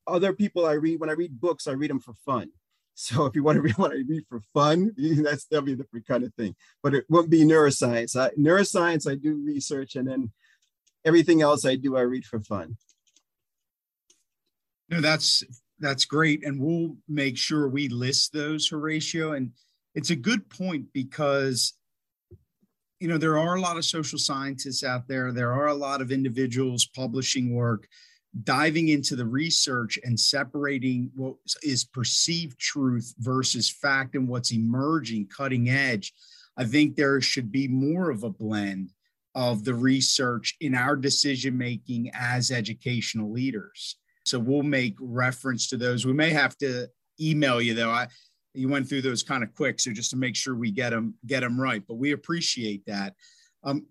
other 0.06 0.32
people 0.32 0.66
I 0.66 0.74
read, 0.74 1.00
when 1.00 1.10
I 1.10 1.14
read 1.14 1.40
books, 1.40 1.66
I 1.66 1.72
read 1.72 1.90
them 1.90 2.00
for 2.00 2.14
fun. 2.24 2.50
So 2.94 3.24
if 3.24 3.34
you 3.34 3.42
want 3.42 3.56
to 3.56 3.62
read, 3.62 3.78
what 3.78 3.92
I 3.92 4.02
read 4.06 4.24
for 4.28 4.42
fun, 4.52 4.92
that's 4.98 5.46
that'll 5.46 5.64
be 5.64 5.72
a 5.72 5.76
different 5.76 6.06
kind 6.06 6.24
of 6.24 6.34
thing. 6.34 6.54
But 6.82 6.94
it 6.94 7.04
won't 7.08 7.30
be 7.30 7.42
neuroscience. 7.42 8.16
I, 8.16 8.30
neuroscience, 8.38 9.10
I 9.10 9.14
do 9.14 9.42
research, 9.44 9.96
and 9.96 10.06
then 10.06 10.30
everything 11.04 11.42
else 11.42 11.64
I 11.64 11.76
do, 11.76 11.96
I 11.96 12.02
read 12.02 12.24
for 12.24 12.40
fun. 12.40 12.76
No, 14.88 15.00
that's 15.00 15.42
that's 15.78 16.04
great, 16.04 16.44
and 16.44 16.60
we'll 16.60 16.96
make 17.08 17.36
sure 17.36 17.66
we 17.66 17.88
list 17.88 18.32
those, 18.32 18.70
Horacio. 18.70 19.36
And 19.36 19.52
it's 19.94 20.10
a 20.10 20.16
good 20.16 20.48
point 20.48 20.86
because 20.92 21.72
you 23.02 23.08
know 23.08 23.18
there 23.18 23.36
are 23.36 23.56
a 23.56 23.60
lot 23.60 23.76
of 23.76 23.84
social 23.84 24.16
scientists 24.16 24.84
out 24.84 25.08
there. 25.08 25.32
There 25.32 25.52
are 25.52 25.66
a 25.66 25.74
lot 25.74 26.00
of 26.00 26.12
individuals 26.12 26.86
publishing 26.86 27.52
work 27.52 27.88
diving 28.44 28.90
into 28.90 29.16
the 29.16 29.26
research 29.26 29.98
and 30.04 30.18
separating 30.18 31.10
what 31.16 31.34
is 31.64 31.82
perceived 31.82 32.60
truth 32.60 33.12
versus 33.18 33.68
fact 33.68 34.14
and 34.14 34.28
what's 34.28 34.52
emerging 34.52 35.26
cutting 35.36 35.68
edge. 35.68 36.12
I 36.56 36.64
think 36.64 36.94
there 36.94 37.20
should 37.20 37.50
be 37.50 37.66
more 37.66 38.08
of 38.08 38.22
a 38.22 38.30
blend 38.30 38.92
of 39.34 39.64
the 39.64 39.74
research 39.74 40.54
in 40.60 40.76
our 40.76 40.94
decision 40.94 41.58
making 41.58 42.12
as 42.14 42.52
educational 42.52 43.32
leaders. 43.32 43.96
So 44.24 44.38
we'll 44.38 44.62
make 44.62 44.94
reference 45.00 45.68
to 45.70 45.76
those. 45.76 46.06
We 46.06 46.12
may 46.12 46.30
have 46.30 46.56
to 46.58 46.86
email 47.20 47.60
you 47.60 47.74
though. 47.74 47.90
I 47.90 48.06
you 48.54 48.68
went 48.68 48.88
through 48.88 49.02
those 49.02 49.22
kind 49.22 49.42
of 49.42 49.54
quick 49.54 49.80
so 49.80 49.92
just 49.92 50.10
to 50.10 50.16
make 50.16 50.36
sure 50.36 50.54
we 50.54 50.70
get 50.70 50.90
them 50.90 51.14
get 51.26 51.40
them 51.40 51.60
right 51.60 51.82
but 51.86 51.94
we 51.94 52.12
appreciate 52.12 52.84
that 52.86 53.14
um, 53.64 53.86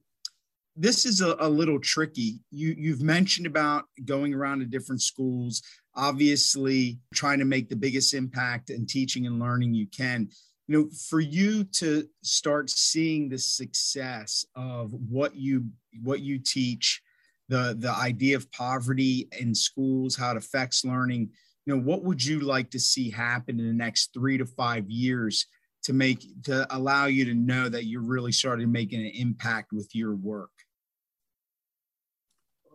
this 0.76 1.06
is 1.06 1.22
a, 1.22 1.36
a, 1.40 1.50
little 1.50 1.80
tricky. 1.80 2.40
You 2.50 2.74
you've 2.78 3.02
mentioned 3.02 3.46
about 3.46 3.86
going 4.06 4.34
around 4.34 4.60
to 4.60 4.66
different 4.66 5.02
schools, 5.02 5.62
obviously 5.96 7.00
trying 7.14 7.40
to 7.40 7.46
make 7.46 7.70
the 7.70 7.76
biggest 7.76 8.14
impact 8.14 8.70
and 8.70 8.88
teaching 8.88 9.28
and 9.28 9.40
learning 9.40 9.74
you 9.74 9.88
can. 9.88 10.30
You 10.68 10.78
know, 10.78 10.90
for 11.10 11.20
you 11.20 11.66
to 11.76 12.08
start 12.24 12.70
seeing 12.70 13.28
the 13.28 13.38
success 13.38 14.46
of 14.56 14.94
what 14.94 15.36
you 15.36 15.66
what 16.02 16.22
you 16.22 16.40
teach, 16.40 17.02
the 17.50 17.76
the 17.78 17.92
idea 17.92 18.38
of 18.38 18.52
poverty 18.52 19.28
in 19.38 19.54
schools, 19.54 20.16
how 20.16 20.32
it 20.32 20.38
affects 20.38 20.86
learning. 20.86 21.32
Know, 21.72 21.80
what 21.80 22.04
would 22.04 22.24
you 22.24 22.42
like 22.42 22.70
to 22.72 22.80
see 22.80 23.10
happen 23.10 23.58
in 23.58 23.66
the 23.66 23.74
next 23.74 24.14
three 24.14 24.38
to 24.38 24.46
five 24.46 24.90
years 24.90 25.46
to 25.84 25.94
make 25.94 26.22
to 26.44 26.68
allow 26.76 27.06
you 27.06 27.24
to 27.26 27.34
know 27.34 27.70
that 27.70 27.86
you're 27.86 28.04
really 28.04 28.34
starting 28.34 28.68
to 28.68 28.72
making 28.72 29.00
an 29.00 29.12
impact 29.16 29.72
with 29.72 29.96
your 29.96 30.14
work? 30.14 30.52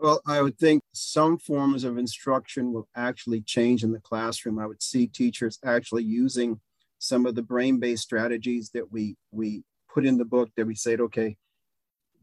Well, 0.00 0.22
I 0.26 0.40
would 0.40 0.59
think 0.59 0.82
some 0.94 1.37
forms 1.37 1.85
of 1.85 1.98
instruction 1.98 2.72
will 2.72 2.88
actually 2.96 3.42
change 3.42 3.85
in 3.85 3.92
the 3.92 4.00
classroom. 4.00 4.59
I 4.59 4.66
would 4.66 4.82
see 4.82 5.06
teachers 5.06 5.59
actually 5.62 6.04
using 6.04 6.61
some 6.98 7.26
of 7.26 7.35
the 7.35 7.42
brain-based 7.42 8.02
strategies 8.02 8.70
that 8.70 8.90
we 8.90 9.16
we 9.30 9.62
put 9.92 10.06
in 10.06 10.16
the 10.16 10.24
book 10.24 10.48
that 10.56 10.66
we 10.66 10.74
said, 10.74 11.00
okay, 11.00 11.37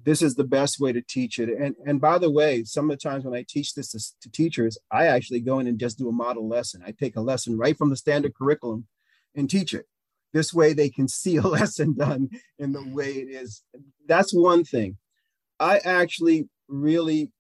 this 0.04 0.22
is 0.22 0.36
the 0.36 0.44
best 0.44 0.80
way 0.80 0.92
to 0.92 1.02
teach 1.02 1.40
it. 1.40 1.50
And 1.50 1.76
and 1.86 2.00
by 2.00 2.18
the 2.18 2.32
way, 2.32 2.64
some 2.64 2.90
of 2.90 2.98
the 2.98 3.10
times 3.10 3.24
when 3.24 3.36
I 3.36 3.46
teach 3.48 3.74
this 3.74 3.90
to, 3.92 4.00
to 4.22 4.32
teachers, 4.32 4.78
I 4.92 5.08
actually 5.08 5.40
go 5.40 5.60
in 5.60 5.68
and 5.68 5.80
just 5.80 5.98
do 5.98 6.10
a 6.10 6.14
model 6.14 6.48
lesson. 6.48 6.84
I 6.86 6.92
take 6.92 7.16
a 7.16 7.22
lesson 7.22 7.58
right 7.58 7.78
from 7.78 7.90
the 7.90 7.98
standard 7.98 8.34
curriculum 8.36 8.88
and 9.36 9.50
teach 9.50 9.74
it. 9.74 9.86
This 10.34 10.54
way 10.54 10.74
they 10.74 10.90
can 10.90 11.08
see 11.22 11.38
a 11.38 11.42
lesson 11.42 11.96
done 11.96 12.30
in 12.60 12.74
the 12.74 12.84
way 12.84 13.12
it 13.12 13.30
is. 13.30 13.64
That's 14.08 14.34
one 14.34 14.64
thing. 14.64 14.98
I 15.60 15.80
actually 15.80 16.50
really 16.68 17.32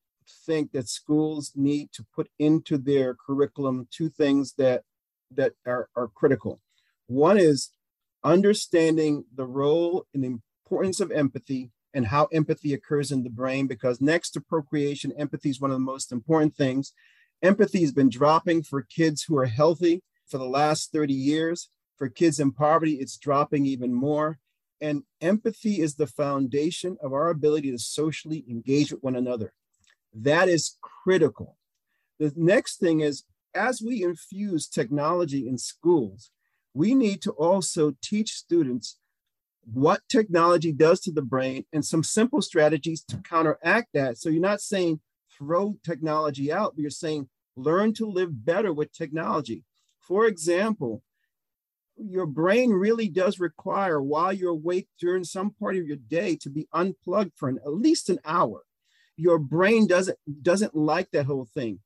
think 0.45 0.71
that 0.71 0.87
schools 0.87 1.51
need 1.55 1.91
to 1.93 2.05
put 2.15 2.29
into 2.39 2.77
their 2.77 3.15
curriculum 3.15 3.87
two 3.91 4.09
things 4.09 4.53
that 4.57 4.83
that 5.31 5.53
are, 5.65 5.89
are 5.95 6.09
critical. 6.09 6.61
One 7.07 7.37
is 7.37 7.71
understanding 8.23 9.25
the 9.35 9.45
role 9.45 10.05
and 10.13 10.23
the 10.23 10.27
importance 10.65 10.99
of 10.99 11.11
empathy 11.11 11.71
and 11.93 12.07
how 12.07 12.25
empathy 12.31 12.73
occurs 12.73 13.11
in 13.11 13.23
the 13.23 13.29
brain, 13.29 13.67
because 13.67 14.01
next 14.01 14.31
to 14.31 14.41
procreation, 14.41 15.11
empathy 15.17 15.49
is 15.49 15.61
one 15.61 15.71
of 15.71 15.75
the 15.75 15.79
most 15.81 16.11
important 16.11 16.55
things. 16.55 16.93
Empathy 17.41 17.81
has 17.81 17.91
been 17.91 18.09
dropping 18.09 18.63
for 18.63 18.81
kids 18.81 19.23
who 19.23 19.37
are 19.37 19.45
healthy 19.45 20.01
for 20.27 20.37
the 20.37 20.45
last 20.45 20.91
30 20.91 21.13
years. 21.13 21.69
For 21.97 22.09
kids 22.09 22.39
in 22.39 22.51
poverty, 22.51 22.95
it's 22.95 23.17
dropping 23.17 23.65
even 23.65 23.93
more. 23.93 24.39
And 24.81 25.03
empathy 25.21 25.79
is 25.79 25.95
the 25.95 26.07
foundation 26.07 26.97
of 27.01 27.13
our 27.13 27.29
ability 27.29 27.71
to 27.71 27.77
socially 27.77 28.43
engage 28.49 28.91
with 28.91 29.03
one 29.03 29.15
another. 29.15 29.53
That 30.13 30.49
is 30.49 30.77
critical. 30.81 31.57
The 32.19 32.33
next 32.35 32.77
thing 32.77 33.01
is 33.01 33.23
as 33.53 33.81
we 33.81 34.03
infuse 34.03 34.67
technology 34.67 35.47
in 35.47 35.57
schools, 35.57 36.31
we 36.73 36.95
need 36.95 37.21
to 37.21 37.31
also 37.31 37.95
teach 38.01 38.31
students 38.31 38.97
what 39.71 40.01
technology 40.09 40.71
does 40.71 40.99
to 41.01 41.11
the 41.11 41.21
brain 41.21 41.65
and 41.71 41.85
some 41.85 42.03
simple 42.03 42.41
strategies 42.41 43.03
to 43.03 43.17
counteract 43.17 43.89
that. 43.93 44.17
So 44.17 44.29
you're 44.29 44.41
not 44.41 44.61
saying 44.61 44.99
throw 45.37 45.77
technology 45.83 46.51
out, 46.51 46.75
but 46.75 46.81
you're 46.81 46.89
saying 46.89 47.29
learn 47.55 47.93
to 47.93 48.05
live 48.05 48.45
better 48.45 48.73
with 48.73 48.93
technology. 48.93 49.63
For 49.99 50.25
example, 50.25 51.03
your 51.97 52.25
brain 52.25 52.71
really 52.71 53.07
does 53.07 53.39
require 53.39 54.01
while 54.01 54.33
you're 54.33 54.51
awake 54.51 54.87
during 54.99 55.23
some 55.23 55.51
part 55.51 55.75
of 55.75 55.85
your 55.85 55.97
day 55.97 56.35
to 56.37 56.49
be 56.49 56.67
unplugged 56.73 57.33
for 57.35 57.49
an, 57.49 57.59
at 57.65 57.73
least 57.73 58.09
an 58.09 58.19
hour. 58.25 58.63
Your 59.15 59.37
brain 59.37 59.85
doesn't 59.85 60.17
doesn't 60.41 60.75
like 60.75 61.11
that 61.11 61.27
whole 61.27 61.47
thing. 61.53 61.79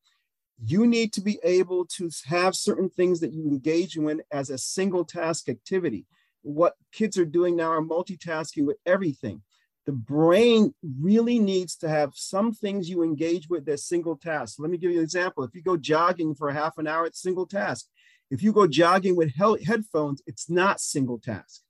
You 0.64 0.88
need 0.88 1.14
to 1.14 1.22
be 1.22 1.40
able 1.44 1.86
to 1.98 2.10
have 2.26 2.56
certain 2.56 2.90
things 2.90 3.20
that 3.20 3.34
you 3.34 3.48
engage 3.48 3.98
in 3.98 4.22
as 4.32 4.50
a 4.50 4.58
single 4.58 5.04
task 5.04 5.50
activity. 5.50 6.06
What 6.42 6.76
kids 6.92 7.18
are 7.18 7.26
doing 7.26 7.56
now 7.56 7.72
are 7.72 7.82
multitasking 7.82 8.66
with 8.66 8.78
everything. 8.86 9.42
The 9.86 9.94
brain 9.94 10.74
really 11.00 11.40
needs 11.40 11.78
to 11.78 11.90
have 11.90 12.12
some 12.14 12.54
things 12.54 12.90
you 12.90 13.04
engage 13.04 13.48
with 13.50 13.68
as 13.70 13.86
single 13.86 14.18
tasks. 14.18 14.60
Let 14.60 14.70
me 14.70 14.78
give 14.78 14.92
you 14.92 14.98
an 14.98 15.04
example. 15.04 15.46
If 15.46 15.56
you 15.56 15.62
go 15.62 15.78
jogging 15.78 16.36
for 16.36 16.52
half 16.52 16.78
an 16.78 16.88
hour, 16.88 17.06
it's 17.06 17.22
single 17.22 17.48
task. 17.48 17.86
If 18.30 18.44
you 18.44 18.52
go 18.52 18.68
jogging 18.68 19.16
with 19.16 19.36
headphones, 19.36 20.22
it's 20.28 20.50
not 20.50 20.82
single 20.82 21.20
task. 21.20 21.62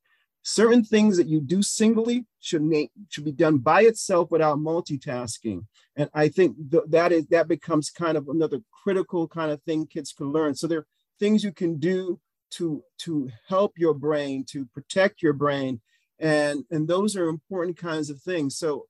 Certain 0.41 0.83
things 0.83 1.17
that 1.17 1.27
you 1.27 1.41
do 1.41 1.61
singly 1.61 2.25
should, 2.39 2.63
make, 2.63 2.89
should 3.09 3.25
be 3.25 3.31
done 3.31 3.57
by 3.57 3.81
itself 3.81 4.31
without 4.31 4.57
multitasking. 4.57 5.65
And 5.95 6.09
I 6.13 6.29
think 6.29 6.55
th- 6.71 6.85
that 6.87 7.11
is 7.11 7.27
that 7.27 7.47
becomes 7.47 7.89
kind 7.89 8.17
of 8.17 8.29
another 8.29 8.61
critical 8.83 9.27
kind 9.27 9.51
of 9.51 9.61
thing 9.63 9.85
kids 9.85 10.13
can 10.13 10.31
learn. 10.31 10.55
So 10.55 10.65
there 10.65 10.79
are 10.79 10.87
things 11.19 11.43
you 11.43 11.51
can 11.51 11.77
do 11.77 12.19
to 12.51 12.83
to 12.99 13.29
help 13.47 13.73
your 13.77 13.93
brain, 13.93 14.45
to 14.49 14.65
protect 14.67 15.21
your 15.21 15.33
brain, 15.33 15.81
and 16.19 16.63
and 16.71 16.87
those 16.87 17.15
are 17.15 17.27
important 17.27 17.77
kinds 17.77 18.09
of 18.09 18.21
things. 18.21 18.57
So 18.57 18.87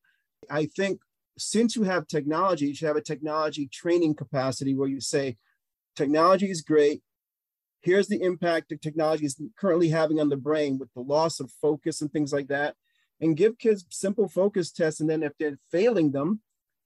I 0.49 0.65
think 0.65 1.01
since 1.37 1.75
you 1.75 1.83
have 1.83 2.07
technology, 2.07 2.67
you 2.67 2.75
should 2.75 2.87
have 2.87 2.97
a 2.97 3.01
technology 3.01 3.67
training 3.67 4.15
capacity 4.15 4.75
where 4.75 4.89
you 4.89 4.99
say, 4.99 5.37
technology 5.95 6.49
is 6.49 6.61
great. 6.61 7.01
Here's 7.81 8.07
the 8.07 8.21
impact 8.21 8.69
that 8.69 8.81
technology 8.81 9.25
is 9.25 9.39
currently 9.57 9.89
having 9.89 10.19
on 10.19 10.29
the 10.29 10.37
brain 10.37 10.79
with 10.79 10.91
the 10.93 11.01
loss 11.01 11.39
of 11.39 11.51
focus 11.61 12.01
and 12.01 12.11
things 12.11 12.33
like 12.33 12.47
that. 12.47 12.75
And 13.21 13.37
give 13.37 13.57
kids 13.57 13.85
simple 13.89 14.27
focus 14.27 14.71
tests 14.71 14.99
and 14.99 15.09
then 15.09 15.23
if 15.23 15.33
they're 15.37 15.59
failing 15.71 16.11
them 16.11 16.41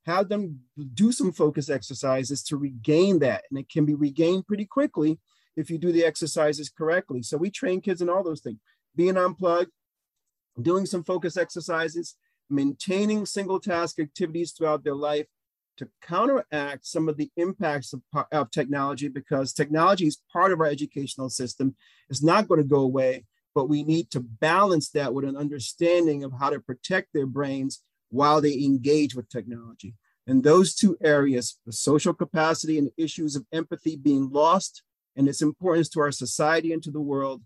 have 0.06 0.28
them 0.28 0.60
do 0.94 1.12
some 1.12 1.32
focus 1.32 1.70
exercises 1.70 2.42
to 2.42 2.56
regain 2.56 3.20
that. 3.20 3.44
And 3.50 3.58
it 3.58 3.68
can 3.68 3.84
be 3.84 3.94
regained 3.94 4.46
pretty 4.46 4.64
quickly 4.64 5.18
if 5.56 5.70
you 5.70 5.78
do 5.78 5.92
the 5.92 6.04
exercises 6.04 6.68
correctly 6.68 7.22
so 7.22 7.36
we 7.36 7.50
train 7.50 7.80
kids 7.80 8.00
in 8.02 8.08
all 8.08 8.22
those 8.22 8.40
things 8.40 8.58
being 8.96 9.16
unplugged 9.16 9.70
doing 10.60 10.86
some 10.86 11.04
focus 11.04 11.36
exercises 11.36 12.16
maintaining 12.50 13.24
single 13.24 13.58
task 13.58 13.98
activities 13.98 14.52
throughout 14.52 14.84
their 14.84 14.94
life 14.94 15.26
to 15.78 15.88
counteract 16.02 16.86
some 16.86 17.08
of 17.08 17.16
the 17.16 17.30
impacts 17.36 17.92
of, 17.92 18.02
of 18.30 18.50
technology 18.50 19.08
because 19.08 19.52
technology 19.52 20.06
is 20.06 20.22
part 20.32 20.52
of 20.52 20.60
our 20.60 20.66
educational 20.66 21.30
system. 21.30 21.74
It's 22.10 22.22
not 22.22 22.46
going 22.46 22.60
to 22.60 22.68
go 22.68 22.80
away, 22.80 23.24
but 23.54 23.68
we 23.68 23.82
need 23.82 24.10
to 24.10 24.20
balance 24.20 24.90
that 24.90 25.14
with 25.14 25.24
an 25.24 25.36
understanding 25.36 26.24
of 26.24 26.32
how 26.38 26.50
to 26.50 26.60
protect 26.60 27.08
their 27.12 27.26
brains 27.26 27.82
while 28.10 28.40
they 28.40 28.54
engage 28.54 29.14
with 29.14 29.28
technology. 29.28 29.94
And 30.26 30.44
those 30.44 30.74
two 30.74 30.96
areas, 31.02 31.58
the 31.66 31.72
social 31.72 32.14
capacity 32.14 32.78
and 32.78 32.90
issues 32.96 33.34
of 33.34 33.46
empathy 33.52 33.96
being 33.96 34.30
lost 34.30 34.82
and 35.16 35.28
its 35.28 35.42
importance 35.42 35.88
to 35.90 36.00
our 36.00 36.12
society 36.12 36.72
and 36.72 36.82
to 36.82 36.90
the 36.90 37.00
world, 37.00 37.42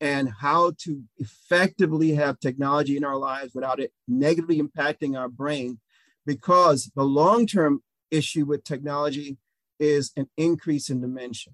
and 0.00 0.30
how 0.40 0.72
to 0.78 1.02
effectively 1.18 2.12
have 2.12 2.38
technology 2.38 2.96
in 2.96 3.04
our 3.04 3.16
lives 3.16 3.54
without 3.54 3.80
it 3.80 3.92
negatively 4.06 4.60
impacting 4.60 5.18
our 5.18 5.28
brain 5.28 5.78
because 6.26 6.90
the 6.94 7.04
long 7.04 7.46
term 7.46 7.82
issue 8.10 8.44
with 8.44 8.64
technology 8.64 9.38
is 9.78 10.12
an 10.16 10.28
increase 10.36 10.90
in 10.90 11.00
dementia. 11.00 11.52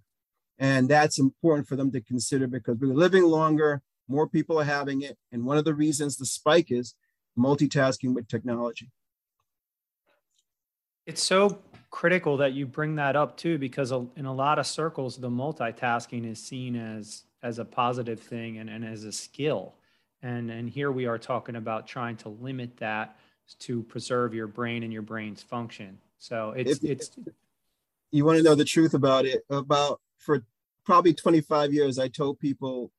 And 0.58 0.88
that's 0.88 1.18
important 1.18 1.66
for 1.66 1.76
them 1.76 1.90
to 1.92 2.00
consider 2.00 2.46
because 2.46 2.78
we're 2.78 2.94
living 2.94 3.24
longer, 3.24 3.82
more 4.08 4.28
people 4.28 4.60
are 4.60 4.64
having 4.64 5.02
it. 5.02 5.18
And 5.30 5.44
one 5.44 5.58
of 5.58 5.64
the 5.64 5.74
reasons 5.74 6.16
the 6.16 6.26
spike 6.26 6.70
is 6.70 6.94
multitasking 7.38 8.14
with 8.14 8.28
technology. 8.28 8.90
It's 11.06 11.22
so 11.22 11.60
critical 11.92 12.38
that 12.38 12.54
you 12.54 12.66
bring 12.66 12.96
that 12.96 13.14
up 13.14 13.36
too, 13.36 13.58
because 13.58 13.92
in 13.92 14.26
a 14.26 14.34
lot 14.34 14.58
of 14.58 14.66
circles, 14.66 15.18
the 15.18 15.30
multitasking 15.30 16.28
is 16.28 16.42
seen 16.42 16.74
as 16.74 17.22
as 17.44 17.58
a 17.58 17.64
positive 17.64 18.20
thing 18.20 18.58
and, 18.58 18.68
and 18.68 18.84
as 18.84 19.04
a 19.04 19.12
skill. 19.12 19.74
And 20.22 20.50
and 20.50 20.68
here 20.68 20.90
we 20.90 21.06
are 21.06 21.18
talking 21.18 21.54
about 21.54 21.86
trying 21.86 22.16
to 22.18 22.30
limit 22.30 22.78
that 22.78 23.16
to 23.60 23.82
preserve 23.84 24.34
your 24.34 24.48
brain 24.48 24.82
and 24.82 24.92
your 24.92 25.02
brain's 25.02 25.42
function. 25.42 25.98
So 26.18 26.50
it's 26.56 26.82
if, 26.82 26.90
it's. 26.90 27.10
You 28.10 28.24
want 28.24 28.38
to 28.38 28.42
know 28.42 28.54
the 28.54 28.64
truth 28.64 28.94
about 28.94 29.24
it? 29.24 29.44
About 29.48 30.00
for 30.18 30.44
probably 30.84 31.14
25 31.14 31.72
years, 31.72 31.98
I 31.98 32.08
told 32.08 32.40
people 32.40 32.90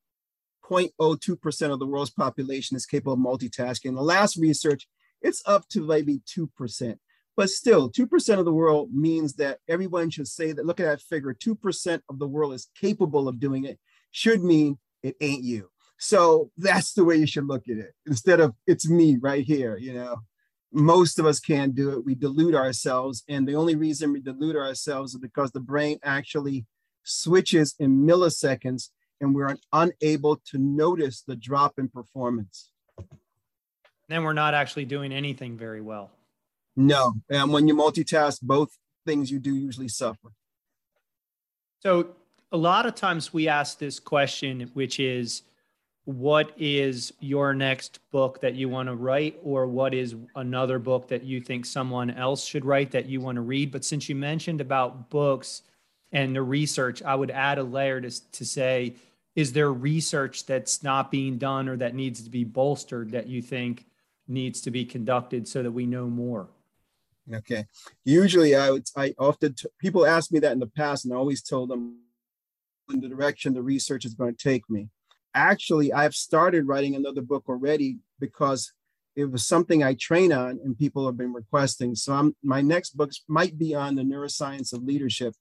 0.02% 0.63 1.71
of 1.71 1.79
the 1.79 1.85
world's 1.85 2.09
population 2.09 2.77
is 2.77 2.85
capable 2.85 3.13
of 3.13 3.19
multitasking. 3.19 3.95
The 3.95 4.01
last 4.01 4.37
research, 4.37 4.87
it's 5.21 5.43
up 5.45 5.67
to 5.69 5.85
maybe 5.85 6.21
2%. 6.25 6.97
But 7.35 7.49
still, 7.49 7.89
2% 7.89 8.39
of 8.39 8.45
the 8.45 8.53
world 8.53 8.89
means 8.93 9.33
that 9.35 9.59
everyone 9.67 10.09
should 10.09 10.27
say 10.27 10.51
that, 10.51 10.65
look 10.65 10.79
at 10.79 10.85
that 10.85 11.01
figure, 11.01 11.33
2% 11.33 12.01
of 12.09 12.19
the 12.19 12.27
world 12.27 12.53
is 12.53 12.69
capable 12.79 13.27
of 13.27 13.39
doing 13.39 13.65
it, 13.65 13.79
should 14.11 14.43
mean 14.43 14.77
it 15.01 15.15
ain't 15.19 15.43
you. 15.43 15.69
So 15.97 16.51
that's 16.57 16.93
the 16.93 17.03
way 17.03 17.15
you 17.15 17.25
should 17.25 17.47
look 17.47 17.67
at 17.69 17.77
it 17.77 17.93
instead 18.05 18.39
of 18.39 18.53
it's 18.67 18.87
me 18.87 19.17
right 19.19 19.43
here, 19.43 19.77
you 19.77 19.93
know 19.93 20.17
most 20.73 21.19
of 21.19 21.25
us 21.25 21.39
can't 21.39 21.75
do 21.75 21.91
it. 21.91 22.03
We 22.03 22.15
delude 22.15 22.55
ourselves. 22.55 23.23
And 23.29 23.47
the 23.47 23.55
only 23.55 23.75
reason 23.75 24.11
we 24.11 24.19
delude 24.19 24.55
ourselves 24.55 25.13
is 25.13 25.19
because 25.19 25.51
the 25.51 25.59
brain 25.59 25.99
actually 26.03 26.65
switches 27.03 27.75
in 27.79 28.05
milliseconds 28.05 28.89
and 29.21 29.35
we're 29.35 29.55
unable 29.71 30.37
to 30.47 30.57
notice 30.57 31.21
the 31.21 31.35
drop 31.35 31.77
in 31.77 31.87
performance. 31.87 32.71
Then 34.09 34.23
we're 34.23 34.33
not 34.33 34.53
actually 34.53 34.85
doing 34.85 35.13
anything 35.13 35.57
very 35.57 35.79
well. 35.79 36.11
No. 36.75 37.13
And 37.29 37.51
when 37.51 37.67
you 37.67 37.75
multitask, 37.75 38.41
both 38.41 38.69
things 39.05 39.29
you 39.31 39.39
do 39.39 39.55
usually 39.55 39.87
suffer. 39.87 40.31
So, 41.79 42.09
a 42.51 42.57
lot 42.57 42.85
of 42.85 42.93
times 42.93 43.33
we 43.33 43.47
ask 43.47 43.79
this 43.79 43.99
question, 43.99 44.69
which 44.73 44.99
is, 44.99 45.41
what 46.05 46.51
is 46.57 47.13
your 47.19 47.53
next 47.53 47.99
book 48.11 48.41
that 48.41 48.55
you 48.55 48.67
want 48.67 48.89
to 48.89 48.95
write 48.95 49.39
or 49.41 49.67
what 49.67 49.93
is 49.93 50.15
another 50.35 50.77
book 50.77 51.07
that 51.07 51.23
you 51.23 51.39
think 51.39 51.65
someone 51.65 52.11
else 52.11 52.43
should 52.43 52.65
write 52.65 52.91
that 52.91 53.05
you 53.05 53.21
want 53.21 53.37
to 53.37 53.41
read 53.41 53.71
but 53.71 53.85
since 53.85 54.09
you 54.09 54.15
mentioned 54.15 54.59
about 54.59 55.09
books 55.09 55.61
and 56.11 56.35
the 56.35 56.41
research 56.41 57.01
i 57.03 57.15
would 57.15 57.31
add 57.31 57.57
a 57.57 57.63
layer 57.63 58.01
to, 58.01 58.31
to 58.31 58.43
say 58.43 58.93
is 59.35 59.53
there 59.53 59.71
research 59.71 60.45
that's 60.45 60.83
not 60.83 61.09
being 61.09 61.37
done 61.37 61.69
or 61.69 61.77
that 61.77 61.95
needs 61.95 62.21
to 62.21 62.29
be 62.29 62.43
bolstered 62.43 63.11
that 63.11 63.27
you 63.27 63.41
think 63.41 63.85
needs 64.27 64.59
to 64.59 64.71
be 64.71 64.83
conducted 64.83 65.47
so 65.47 65.63
that 65.63 65.71
we 65.71 65.85
know 65.85 66.07
more 66.07 66.49
okay 67.33 67.65
usually 68.03 68.55
i 68.55 68.69
would 68.69 68.85
i 68.97 69.13
often 69.17 69.53
t- 69.53 69.67
people 69.79 70.05
ask 70.05 70.31
me 70.31 70.39
that 70.39 70.51
in 70.51 70.59
the 70.59 70.67
past 70.67 71.05
and 71.05 71.13
i 71.13 71.17
always 71.17 71.41
told 71.41 71.69
them 71.69 71.97
in 72.91 72.99
the 72.99 73.07
direction 73.07 73.53
the 73.53 73.61
research 73.61 74.03
is 74.03 74.13
going 74.13 74.35
to 74.35 74.43
take 74.43 74.69
me 74.69 74.89
actually 75.33 75.91
I've 75.91 76.15
started 76.15 76.67
writing 76.67 76.95
another 76.95 77.21
book 77.21 77.43
already 77.47 77.97
because 78.19 78.73
it 79.15 79.25
was 79.25 79.45
something 79.45 79.83
I 79.83 79.93
train 79.93 80.33
on 80.33 80.59
and 80.63 80.77
people 80.77 81.05
have 81.05 81.17
been 81.17 81.33
requesting. 81.33 81.95
So 81.95 82.13
I'm, 82.13 82.35
my 82.43 82.61
next 82.61 82.97
books 82.97 83.23
might 83.27 83.57
be 83.57 83.75
on 83.75 83.95
the 83.95 84.01
neuroscience 84.01 84.73
of 84.73 84.83
leadership 84.83 85.35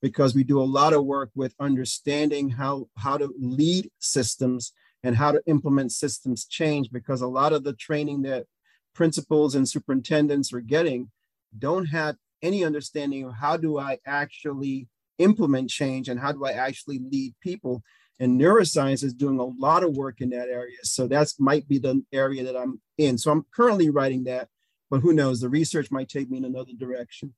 because 0.00 0.34
we 0.34 0.44
do 0.44 0.60
a 0.60 0.62
lot 0.62 0.92
of 0.92 1.04
work 1.04 1.30
with 1.34 1.54
understanding 1.60 2.50
how, 2.50 2.88
how 2.96 3.18
to 3.18 3.34
lead 3.38 3.90
systems 3.98 4.72
and 5.02 5.16
how 5.16 5.32
to 5.32 5.42
implement 5.46 5.92
systems 5.92 6.46
change 6.46 6.90
because 6.90 7.20
a 7.20 7.26
lot 7.26 7.52
of 7.52 7.64
the 7.64 7.74
training 7.74 8.22
that 8.22 8.46
principals 8.94 9.54
and 9.54 9.68
superintendents 9.68 10.52
are 10.52 10.60
getting 10.60 11.10
don't 11.56 11.86
have 11.86 12.16
any 12.42 12.64
understanding 12.64 13.24
of 13.24 13.34
how 13.34 13.56
do 13.56 13.78
I 13.78 13.98
actually 14.06 14.88
implement 15.18 15.70
change 15.70 16.08
and 16.08 16.18
how 16.18 16.32
do 16.32 16.44
I 16.44 16.52
actually 16.52 17.00
lead 17.10 17.34
people. 17.40 17.82
And 18.20 18.40
neuroscience 18.40 19.04
is 19.04 19.14
doing 19.14 19.38
a 19.38 19.44
lot 19.44 19.84
of 19.84 19.96
work 19.96 20.20
in 20.20 20.30
that 20.30 20.48
area. 20.48 20.78
So 20.82 21.06
that's 21.06 21.38
might 21.38 21.68
be 21.68 21.78
the 21.78 22.02
area 22.12 22.44
that 22.44 22.56
i'm 22.56 22.80
in. 22.96 23.18
So 23.18 23.30
i'm 23.30 23.46
currently 23.54 23.90
writing 23.90 24.24
that 24.24 24.48
but 24.90 25.00
who 25.00 25.12
knows? 25.12 25.40
The 25.40 25.50
research 25.50 25.90
might 25.90 26.08
take 26.08 26.30
me 26.30 26.38
in 26.38 26.46
another 26.46 26.72
direction. 26.76 27.34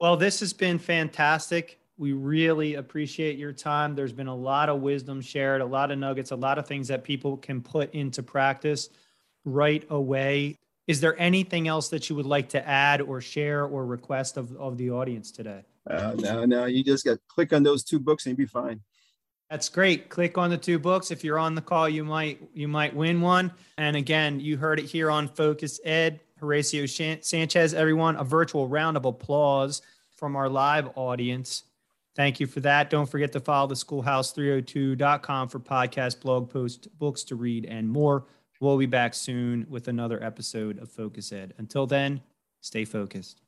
Well 0.00 0.16
this 0.16 0.40
has 0.40 0.52
been 0.52 0.78
fantastic. 0.78 1.78
We 1.98 2.12
really 2.12 2.74
appreciate 2.74 3.38
your 3.38 3.52
time. 3.52 3.94
There's 3.94 4.12
been 4.12 4.26
a 4.26 4.34
lot 4.34 4.68
of 4.68 4.80
wisdom 4.80 5.20
shared 5.20 5.60
a 5.60 5.66
lot 5.66 5.90
of 5.90 5.98
nuggets 5.98 6.30
a 6.30 6.36
lot 6.36 6.58
of 6.58 6.66
things 6.66 6.88
that 6.88 7.04
people 7.04 7.36
can 7.36 7.60
put 7.60 7.92
into 7.94 8.22
practice 8.22 8.88
right 9.44 9.84
away 9.90 10.58
Is 10.86 11.00
there 11.00 11.18
anything 11.20 11.68
else 11.68 11.88
that 11.90 12.10
you 12.10 12.16
would 12.16 12.26
like 12.26 12.48
to 12.50 12.68
add 12.68 13.00
or 13.00 13.20
share 13.20 13.64
or 13.64 13.86
request 13.86 14.36
of, 14.36 14.54
of 14.56 14.76
the 14.78 14.90
audience 14.90 15.30
today? 15.30 15.64
Uh, 15.88 16.14
no, 16.18 16.44
no, 16.44 16.66
you 16.66 16.82
just 16.82 17.04
got 17.04 17.18
click 17.28 17.52
on 17.52 17.62
those 17.62 17.84
two 17.84 17.98
books 17.98 18.26
and 18.26 18.36
you'll 18.36 18.44
be 18.44 18.50
fine. 18.50 18.80
That's 19.50 19.68
great. 19.68 20.08
Click 20.08 20.38
on 20.38 20.50
the 20.50 20.56
two 20.56 20.78
books. 20.78 21.10
If 21.10 21.22
you're 21.22 21.38
on 21.38 21.54
the 21.54 21.60
call, 21.60 21.88
you 21.88 22.04
might 22.04 22.40
you 22.54 22.68
might 22.68 22.96
win 22.96 23.20
one. 23.20 23.52
And 23.76 23.96
again, 23.96 24.40
you 24.40 24.56
heard 24.56 24.78
it 24.78 24.86
here 24.86 25.10
on 25.10 25.28
Focus 25.28 25.78
Ed. 25.84 26.20
Horacio 26.42 27.22
Sanchez, 27.22 27.72
everyone, 27.72 28.16
a 28.16 28.24
virtual 28.24 28.66
round 28.66 28.96
of 28.96 29.04
applause 29.04 29.80
from 30.16 30.34
our 30.34 30.48
live 30.48 30.90
audience. 30.96 31.62
Thank 32.14 32.40
you 32.40 32.46
for 32.46 32.60
that. 32.60 32.90
Don't 32.90 33.08
forget 33.08 33.32
to 33.32 33.40
follow 33.40 33.68
the 33.68 33.74
schoolhouse302.com 33.74 35.48
for 35.48 35.60
podcast, 35.60 36.20
blog 36.20 36.50
posts, 36.50 36.86
books 36.86 37.22
to 37.24 37.36
read, 37.36 37.64
and 37.64 37.88
more. 37.88 38.26
We'll 38.62 38.78
be 38.78 38.86
back 38.86 39.12
soon 39.12 39.66
with 39.68 39.88
another 39.88 40.22
episode 40.22 40.78
of 40.78 40.88
Focus 40.88 41.32
Ed. 41.32 41.52
Until 41.58 41.84
then, 41.84 42.20
stay 42.60 42.84
focused. 42.84 43.40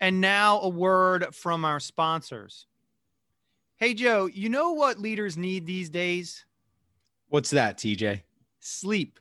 And 0.00 0.20
now 0.20 0.58
a 0.58 0.68
word 0.68 1.32
from 1.32 1.64
our 1.64 1.78
sponsors. 1.78 2.66
Hey, 3.76 3.94
Joe, 3.94 4.26
you 4.26 4.48
know 4.48 4.72
what 4.72 4.98
leaders 4.98 5.36
need 5.36 5.64
these 5.64 5.90
days? 5.90 6.44
What's 7.28 7.50
that, 7.50 7.78
TJ? 7.78 8.22
Sleep, 8.58 9.20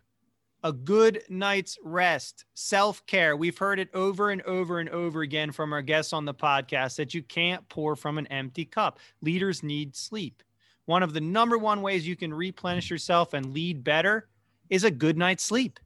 a 0.64 0.74
good 0.74 1.22
night's 1.30 1.78
rest, 1.84 2.46
self 2.56 3.06
care. 3.06 3.38
We've 3.38 3.60
heard 3.60 3.78
it 3.78 3.94
over 3.94 4.32
and 4.32 4.42
over 4.42 4.80
and 4.80 4.90
over 4.90 5.22
again 5.22 5.52
from 5.52 5.72
our 5.72 5.84
guests 5.84 6.14
on 6.14 6.26
the 6.26 6.34
podcast 6.34 6.96
that 6.96 7.14
you 7.14 7.22
can't 7.22 7.70
pour 7.70 7.96
from 7.96 8.18
an 8.18 8.26
empty 8.32 8.66
cup. 8.66 8.98
Leaders 9.22 9.62
need 9.62 9.96
sleep. 9.96 10.42
One 10.86 11.04
of 11.04 11.14
the 11.14 11.22
number 11.22 11.58
one 11.58 11.82
ways 11.82 12.08
you 12.08 12.16
can 12.16 12.34
replenish 12.34 12.90
yourself 12.90 13.34
and 13.34 13.54
lead 13.54 13.84
better 13.84 14.28
is 14.70 14.84
a 14.84 14.92
good 14.92 15.18
night's 15.18 15.44
sleep. 15.44 15.80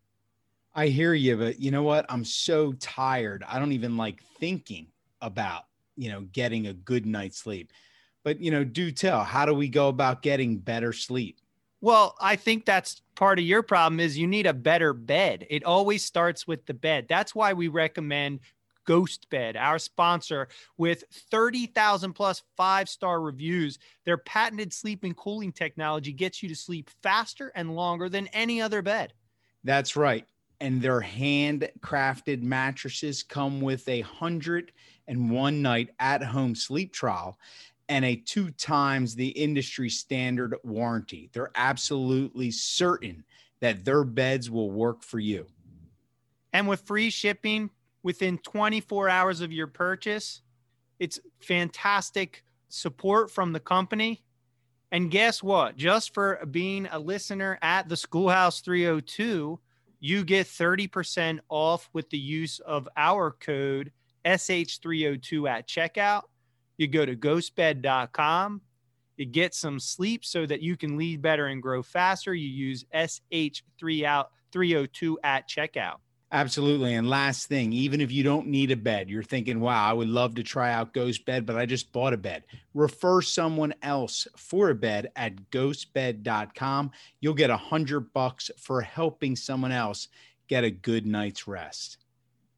I 0.73 0.87
hear 0.87 1.13
you, 1.13 1.37
but 1.37 1.59
you 1.59 1.71
know 1.71 1.83
what? 1.83 2.05
I'm 2.09 2.23
so 2.23 2.73
tired. 2.73 3.43
I 3.47 3.59
don't 3.59 3.71
even 3.71 3.97
like 3.97 4.23
thinking 4.39 4.87
about, 5.21 5.63
you 5.95 6.09
know, 6.09 6.21
getting 6.31 6.67
a 6.67 6.73
good 6.73 7.05
night's 7.05 7.37
sleep. 7.37 7.73
But, 8.23 8.39
you 8.39 8.51
know, 8.51 8.63
do 8.63 8.91
tell, 8.91 9.23
how 9.23 9.45
do 9.45 9.53
we 9.53 9.69
go 9.69 9.87
about 9.87 10.21
getting 10.21 10.57
better 10.57 10.93
sleep? 10.93 11.39
Well, 11.79 12.15
I 12.19 12.35
think 12.35 12.65
that's 12.65 13.01
part 13.15 13.39
of 13.39 13.45
your 13.45 13.63
problem 13.63 13.99
is 13.99 14.17
you 14.17 14.27
need 14.27 14.47
a 14.47 14.53
better 14.53 14.93
bed. 14.93 15.45
It 15.49 15.63
always 15.63 16.03
starts 16.03 16.47
with 16.47 16.65
the 16.65 16.73
bed. 16.73 17.05
That's 17.07 17.35
why 17.35 17.53
we 17.53 17.67
recommend 17.67 18.39
Ghost 18.87 19.29
Bed, 19.29 19.55
our 19.55 19.77
sponsor, 19.77 20.47
with 20.77 21.03
30,000 21.11 22.13
plus 22.13 22.41
five 22.55 22.89
star 22.89 23.21
reviews. 23.21 23.77
Their 24.05 24.17
patented 24.17 24.73
sleep 24.73 25.03
and 25.03 25.15
cooling 25.15 25.51
technology 25.51 26.11
gets 26.11 26.41
you 26.41 26.49
to 26.49 26.55
sleep 26.55 26.89
faster 27.03 27.51
and 27.53 27.75
longer 27.75 28.09
than 28.09 28.25
any 28.27 28.59
other 28.59 28.81
bed. 28.81 29.13
That's 29.63 29.95
right 29.95 30.25
and 30.59 30.81
their 30.81 31.01
handcrafted 31.01 32.41
mattresses 32.41 33.23
come 33.23 33.61
with 33.61 33.87
a 33.87 34.01
hundred 34.01 34.71
and 35.07 35.29
one 35.29 35.61
night 35.61 35.89
at 35.99 36.23
home 36.23 36.55
sleep 36.55 36.91
trial 36.91 37.37
and 37.89 38.03
a 38.03 38.15
two 38.15 38.49
times 38.51 39.15
the 39.15 39.29
industry 39.29 39.89
standard 39.89 40.55
warranty. 40.63 41.29
They're 41.31 41.51
absolutely 41.55 42.51
certain 42.51 43.23
that 43.59 43.85
their 43.85 44.03
beds 44.03 44.49
will 44.49 44.71
work 44.71 45.03
for 45.03 45.19
you. 45.19 45.47
And 46.53 46.67
with 46.67 46.81
free 46.81 47.09
shipping 47.09 47.69
within 48.07 48.37
24 48.37 49.09
hours 49.09 49.41
of 49.41 49.51
your 49.51 49.67
purchase, 49.67 50.41
it's 50.97 51.19
fantastic 51.41 52.45
support 52.69 53.29
from 53.29 53.51
the 53.51 53.59
company. 53.59 54.23
And 54.93 55.11
guess 55.11 55.43
what? 55.43 55.75
Just 55.75 56.13
for 56.13 56.39
being 56.49 56.87
a 56.89 56.99
listener 56.99 57.59
at 57.61 57.89
the 57.89 57.97
Schoolhouse 57.97 58.61
302, 58.61 59.59
you 59.99 60.23
get 60.23 60.47
30% 60.47 61.39
off 61.49 61.89
with 61.91 62.09
the 62.09 62.17
use 62.17 62.59
of 62.59 62.87
our 62.95 63.31
code 63.31 63.91
SH302 64.23 65.49
at 65.49 65.67
checkout. 65.67 66.21
You 66.77 66.87
go 66.87 67.05
to 67.05 67.13
ghostbed.com. 67.13 68.61
You 69.17 69.25
get 69.25 69.53
some 69.53 69.81
sleep 69.81 70.23
so 70.23 70.45
that 70.45 70.61
you 70.61 70.77
can 70.77 70.95
lead 70.95 71.21
better 71.21 71.47
and 71.47 71.61
grow 71.61 71.83
faster. 71.83 72.33
You 72.33 72.47
use 72.47 72.85
SH302 72.95 75.15
at 75.25 75.49
checkout. 75.49 75.97
Absolutely. 76.31 76.93
And 76.93 77.09
last 77.09 77.47
thing, 77.47 77.71
even 77.71 78.01
if 78.01 78.11
you 78.11 78.21
don't 78.21 78.47
need 78.47 78.71
a 78.71 78.75
bed, 78.75 79.09
you're 79.09 79.23
thinking, 79.23 79.61
wow, 79.61 79.89
I 79.89 79.93
would 79.93 80.09
love 80.09 80.35
to 80.35 80.43
try 80.43 80.73
out 80.73 80.93
Ghost 80.93 81.25
Bed, 81.25 81.45
but 81.45 81.55
I 81.55 81.65
just 81.65 81.93
bought 81.93 82.13
a 82.13 82.17
bed. 82.17 82.43
Refer 82.73 83.21
someone 83.21 83.73
else 83.81 84.27
for 84.35 84.69
a 84.69 84.75
bed 84.75 85.09
at 85.15 85.49
ghostbed.com. 85.51 86.91
You'll 87.21 87.33
get 87.33 87.49
a 87.49 87.57
hundred 87.57 88.11
bucks 88.11 88.51
for 88.57 88.81
helping 88.81 89.37
someone 89.37 89.71
else 89.71 90.09
get 90.49 90.65
a 90.65 90.71
good 90.71 91.05
night's 91.05 91.47
rest. 91.47 91.97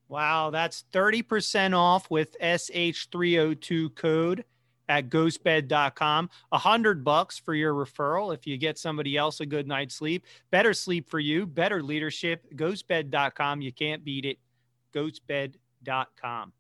Wow, 0.08 0.50
that's 0.50 0.86
30% 0.92 1.78
off 1.78 2.10
with 2.10 2.36
SH302 2.42 3.94
code 3.94 4.46
at 4.90 5.10
ghostbed.com. 5.10 6.30
A 6.52 6.58
hundred 6.58 7.04
bucks 7.04 7.38
for 7.38 7.54
your 7.54 7.74
referral 7.74 8.34
if 8.34 8.46
you 8.46 8.58
get 8.58 8.78
somebody 8.78 9.16
else 9.16 9.40
a 9.40 9.46
good 9.46 9.68
night's 9.68 9.96
sleep. 9.96 10.26
Better 10.52 10.74
sleep 10.74 11.10
for 11.10 11.20
you, 11.20 11.46
better 11.46 11.82
leadership. 11.82 12.46
Ghostbed.com. 12.56 13.62
You 13.62 13.72
can't 13.72 14.04
beat 14.04 14.26
it. 14.26 14.40
Ghostbed.com. 14.94 16.54